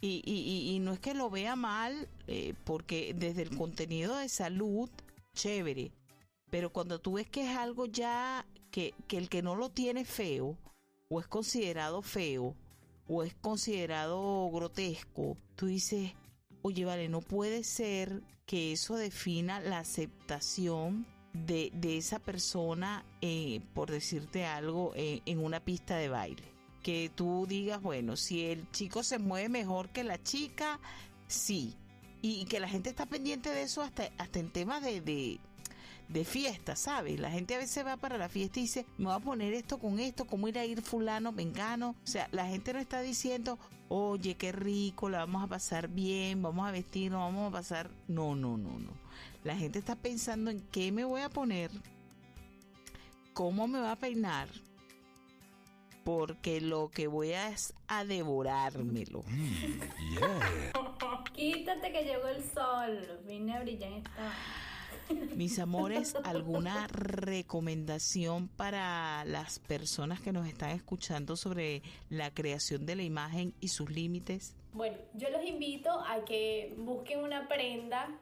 Y, 0.00 0.78
no 0.82 0.92
es 0.92 1.00
que 1.00 1.14
lo 1.14 1.30
vea 1.30 1.56
mal, 1.56 2.08
eh, 2.28 2.54
porque 2.62 3.14
desde 3.18 3.42
el 3.42 3.56
contenido 3.56 4.16
de 4.16 4.28
salud 4.28 4.88
chévere. 5.34 5.90
Pero 6.50 6.70
cuando 6.70 7.00
tú 7.00 7.14
ves 7.14 7.28
que 7.28 7.50
es 7.50 7.56
algo 7.56 7.86
ya 7.86 8.46
que 8.70 8.94
el 9.10 9.28
que 9.28 9.42
no 9.42 9.56
lo 9.56 9.70
tiene 9.70 10.04
feo, 10.04 10.56
o 11.08 11.18
es 11.18 11.26
considerado 11.26 12.02
feo, 12.02 12.54
o 13.08 13.22
es 13.22 13.34
considerado 13.34 14.50
grotesco, 14.50 15.36
tú 15.54 15.66
dices, 15.66 16.12
oye, 16.62 16.84
vale, 16.84 17.08
no 17.08 17.20
puede 17.20 17.64
ser 17.64 18.22
que 18.46 18.72
eso 18.72 18.96
defina 18.96 19.60
la 19.60 19.78
aceptación 19.78 21.06
de, 21.32 21.70
de 21.74 21.98
esa 21.98 22.18
persona, 22.18 23.04
eh, 23.20 23.60
por 23.74 23.90
decirte 23.90 24.46
algo, 24.46 24.92
eh, 24.96 25.20
en 25.26 25.44
una 25.44 25.60
pista 25.60 25.96
de 25.96 26.08
baile. 26.08 26.44
Que 26.82 27.10
tú 27.14 27.46
digas, 27.48 27.82
bueno, 27.82 28.16
si 28.16 28.44
el 28.46 28.70
chico 28.70 29.02
se 29.02 29.18
mueve 29.18 29.48
mejor 29.48 29.90
que 29.90 30.04
la 30.04 30.22
chica, 30.22 30.80
sí, 31.26 31.74
y, 32.22 32.44
que 32.46 32.60
la 32.60 32.68
gente 32.68 32.90
está 32.90 33.06
pendiente 33.06 33.50
de 33.50 33.62
eso 33.62 33.82
hasta, 33.82 34.10
hasta 34.18 34.38
en 34.38 34.50
temas 34.50 34.82
de, 34.82 35.00
de, 35.00 35.40
fiesta, 36.24 36.76
¿sabes? 36.76 37.18
La 37.20 37.30
gente 37.30 37.54
a 37.54 37.58
veces 37.58 37.84
va 37.84 37.96
para 37.96 38.18
la 38.18 38.28
fiesta 38.28 38.58
y 38.58 38.62
dice, 38.62 38.86
me 38.98 39.06
voy 39.06 39.14
a 39.14 39.20
poner 39.20 39.52
esto 39.54 39.78
con 39.78 39.98
esto, 39.98 40.26
cómo 40.26 40.48
ir 40.48 40.58
a 40.58 40.64
ir 40.64 40.82
fulano, 40.82 41.32
vengano. 41.32 41.96
O 42.02 42.06
sea, 42.06 42.28
la 42.32 42.46
gente 42.46 42.72
no 42.72 42.78
está 42.78 43.00
diciendo, 43.00 43.58
oye, 43.88 44.36
qué 44.36 44.52
rico, 44.52 45.08
la 45.08 45.18
vamos 45.20 45.42
a 45.44 45.48
pasar 45.48 45.88
bien, 45.88 46.42
vamos 46.42 46.66
a 46.66 46.70
vestirnos, 46.70 47.20
vamos 47.20 47.48
a 47.48 47.52
pasar. 47.52 47.90
No, 48.08 48.34
no, 48.34 48.56
no, 48.56 48.78
no. 48.78 48.90
La 49.44 49.56
gente 49.56 49.78
está 49.78 49.96
pensando 49.96 50.50
en 50.50 50.60
qué 50.60 50.90
me 50.92 51.04
voy 51.04 51.20
a 51.22 51.28
poner, 51.28 51.70
cómo 53.32 53.68
me 53.68 53.78
va 53.80 53.92
a 53.92 53.96
peinar, 53.96 54.48
porque 56.04 56.60
lo 56.60 56.88
que 56.88 57.06
voy 57.06 57.32
a 57.32 57.48
es 57.48 57.74
a 57.88 58.04
devorármelo. 58.04 59.22
Mm, 59.26 59.80
Quítate 61.34 61.92
que 61.92 62.02
llegó 62.04 62.28
el 62.28 62.42
sol. 62.42 63.20
Vine 63.26 63.56
a 63.56 63.60
brillar 63.60 63.92
en 63.92 63.98
esta. 63.98 64.32
Mis 65.36 65.58
amores, 65.58 66.16
¿alguna 66.24 66.86
recomendación 66.88 68.48
para 68.48 69.24
las 69.24 69.58
personas 69.58 70.20
que 70.20 70.32
nos 70.32 70.48
están 70.48 70.70
escuchando 70.70 71.36
sobre 71.36 71.82
la 72.10 72.32
creación 72.32 72.86
de 72.86 72.96
la 72.96 73.02
imagen 73.02 73.54
y 73.60 73.68
sus 73.68 73.90
límites? 73.90 74.54
Bueno, 74.72 74.96
yo 75.14 75.30
los 75.30 75.44
invito 75.44 75.90
a 75.90 76.24
que 76.24 76.74
busquen 76.76 77.22
una 77.22 77.48
prenda 77.48 78.20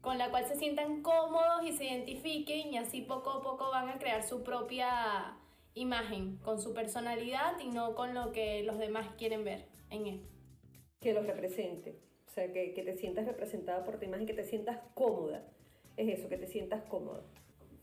con 0.00 0.18
la 0.18 0.30
cual 0.30 0.46
se 0.46 0.56
sientan 0.56 1.02
cómodos 1.02 1.64
y 1.64 1.72
se 1.72 1.86
identifiquen 1.86 2.74
y 2.74 2.76
así 2.76 3.00
poco 3.00 3.30
a 3.30 3.42
poco 3.42 3.70
van 3.70 3.88
a 3.88 3.98
crear 3.98 4.22
su 4.22 4.42
propia 4.42 5.38
imagen, 5.74 6.36
con 6.38 6.60
su 6.60 6.74
personalidad 6.74 7.58
y 7.58 7.68
no 7.68 7.94
con 7.94 8.14
lo 8.14 8.32
que 8.32 8.62
los 8.64 8.78
demás 8.78 9.08
quieren 9.16 9.44
ver 9.44 9.66
en 9.90 10.06
él. 10.06 10.26
Que 11.00 11.14
los 11.14 11.26
represente. 11.26 12.00
O 12.26 12.30
sea, 12.30 12.52
que, 12.52 12.70
te 12.70 12.96
sientas 12.96 13.26
representada 13.26 13.84
por 13.84 13.98
tu 13.98 14.04
imagen, 14.04 14.26
que 14.26 14.34
te 14.34 14.44
sientas 14.44 14.78
cómoda. 14.94 15.46
Es 15.96 16.18
eso, 16.18 16.28
que 16.28 16.36
te 16.36 16.46
sientas 16.46 16.82
cómoda. 16.84 17.22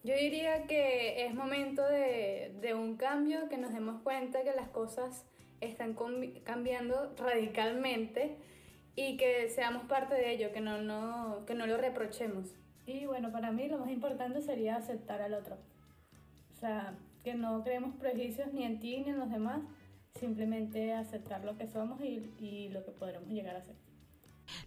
Yo 0.03 0.15
diría 0.15 0.65
que 0.65 1.25
es 1.25 1.33
momento 1.33 1.87
de, 1.87 2.55
de 2.59 2.73
un 2.73 2.97
cambio, 2.97 3.47
que 3.49 3.57
nos 3.57 3.71
demos 3.73 4.01
cuenta 4.01 4.43
que 4.43 4.53
las 4.53 4.69
cosas 4.69 5.25
están 5.61 5.95
cambiando 6.43 7.13
radicalmente 7.17 8.37
y 8.95 9.15
que 9.17 9.47
seamos 9.49 9.83
parte 9.83 10.15
de 10.15 10.33
ello, 10.33 10.51
que 10.51 10.59
no, 10.59 10.81
no, 10.81 11.45
que 11.45 11.53
no 11.53 11.67
lo 11.67 11.77
reprochemos. 11.77 12.55
Y 12.85 13.05
bueno, 13.05 13.31
para 13.31 13.51
mí 13.51 13.67
lo 13.67 13.77
más 13.77 13.91
importante 13.91 14.41
sería 14.41 14.75
aceptar 14.75 15.21
al 15.21 15.35
otro. 15.35 15.57
O 16.51 16.55
sea, 16.55 16.95
que 17.23 17.35
no 17.35 17.63
creemos 17.63 17.95
prejuicios 17.95 18.51
ni 18.53 18.63
en 18.63 18.79
ti 18.79 19.01
ni 19.01 19.11
en 19.11 19.19
los 19.19 19.29
demás, 19.29 19.61
simplemente 20.15 20.93
aceptar 20.93 21.45
lo 21.45 21.57
que 21.57 21.67
somos 21.67 22.01
y, 22.01 22.33
y 22.39 22.69
lo 22.69 22.83
que 22.83 22.91
podremos 22.91 23.29
llegar 23.29 23.55
a 23.55 23.61
ser. 23.61 23.75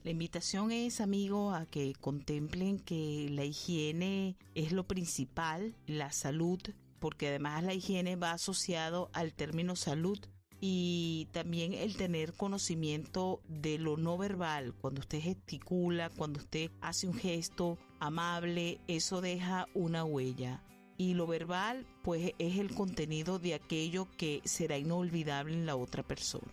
La 0.02 0.10
invitación 0.10 0.72
es, 0.72 1.00
amigo, 1.00 1.52
a 1.52 1.66
que 1.66 1.94
contemplen 2.00 2.78
que 2.78 3.28
la 3.30 3.44
higiene 3.44 4.36
es 4.54 4.72
lo 4.72 4.86
principal, 4.86 5.74
la 5.86 6.12
salud, 6.12 6.60
porque 6.98 7.28
además 7.28 7.62
la 7.62 7.74
higiene 7.74 8.16
va 8.16 8.32
asociado 8.32 9.10
al 9.12 9.32
término 9.34 9.76
salud 9.76 10.18
y 10.66 11.28
también 11.32 11.74
el 11.74 11.96
tener 11.96 12.32
conocimiento 12.32 13.42
de 13.48 13.76
lo 13.76 13.98
no 13.98 14.16
verbal, 14.16 14.72
cuando 14.80 15.00
usted 15.00 15.20
gesticula, 15.20 16.08
cuando 16.08 16.40
usted 16.40 16.70
hace 16.80 17.06
un 17.06 17.12
gesto 17.12 17.76
amable, 18.00 18.80
eso 18.88 19.20
deja 19.20 19.66
una 19.74 20.04
huella. 20.04 20.62
Y 20.96 21.12
lo 21.12 21.26
verbal, 21.26 21.86
pues 22.02 22.32
es 22.38 22.56
el 22.56 22.74
contenido 22.74 23.38
de 23.38 23.52
aquello 23.52 24.08
que 24.16 24.40
será 24.44 24.78
inolvidable 24.78 25.52
en 25.52 25.66
la 25.66 25.76
otra 25.76 26.02
persona. 26.02 26.50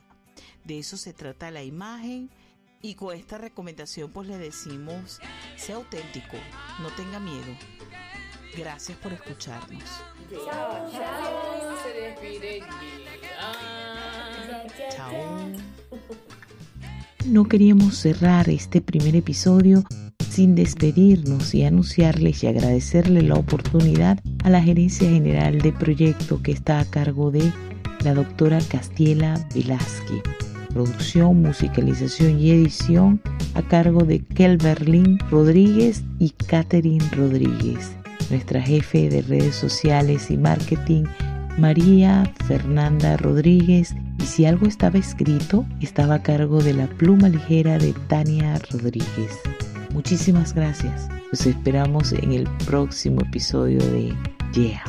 De 0.65 0.79
eso 0.79 0.97
se 0.97 1.13
trata 1.13 1.49
la 1.51 1.63
imagen 1.63 2.29
y 2.81 2.95
con 2.95 3.15
esta 3.15 3.37
recomendación 3.37 4.11
pues 4.11 4.27
le 4.27 4.37
decimos, 4.37 5.19
sea 5.55 5.75
auténtico, 5.75 6.37
no 6.81 6.89
tenga 6.89 7.19
miedo. 7.19 7.55
Gracias 8.57 8.97
por 8.97 9.13
escucharnos. 9.13 9.83
Chao, 10.29 10.91
chao. 10.91 11.77
Se 11.83 12.01
despide. 12.01 12.63
Chao. 14.89 15.13
No 17.25 17.45
queríamos 17.45 17.97
cerrar 17.97 18.49
este 18.49 18.81
primer 18.81 19.15
episodio 19.15 19.83
sin 20.29 20.55
despedirnos 20.55 21.53
y 21.53 21.63
anunciarles 21.63 22.43
y 22.43 22.47
agradecerle 22.47 23.21
la 23.21 23.35
oportunidad 23.35 24.19
a 24.43 24.49
la 24.49 24.61
gerencia 24.61 25.09
general 25.09 25.59
de 25.59 25.71
proyecto 25.71 26.41
que 26.41 26.51
está 26.51 26.79
a 26.79 26.85
cargo 26.85 27.31
de 27.31 27.51
la 28.03 28.13
doctora 28.13 28.59
Castiela 28.69 29.47
Velázquez 29.53 30.50
producción, 30.73 31.41
musicalización 31.41 32.39
y 32.39 32.51
edición 32.51 33.21
a 33.55 33.61
cargo 33.61 34.03
de 34.03 34.19
Kelberlin 34.19 35.19
Rodríguez 35.29 36.03
y 36.19 36.29
Catherine 36.31 37.05
Rodríguez. 37.15 37.91
Nuestra 38.29 38.61
jefe 38.61 39.09
de 39.09 39.21
redes 39.21 39.55
sociales 39.55 40.31
y 40.31 40.37
marketing, 40.37 41.03
María 41.57 42.31
Fernanda 42.47 43.17
Rodríguez 43.17 43.93
Y 44.19 44.25
si 44.25 44.45
algo 44.45 44.67
estaba 44.67 44.97
escrito, 44.97 45.65
estaba 45.81 46.15
a 46.15 46.23
cargo 46.23 46.61
de 46.61 46.73
la 46.73 46.87
pluma 46.87 47.27
ligera 47.27 47.77
de 47.77 47.93
Tania 48.07 48.59
Rodríguez. 48.71 49.39
Muchísimas 49.93 50.53
gracias. 50.53 51.09
Los 51.31 51.45
esperamos 51.45 52.13
en 52.13 52.31
el 52.33 52.47
próximo 52.65 53.21
episodio 53.21 53.79
de 53.79 54.13
Yeah. 54.53 54.83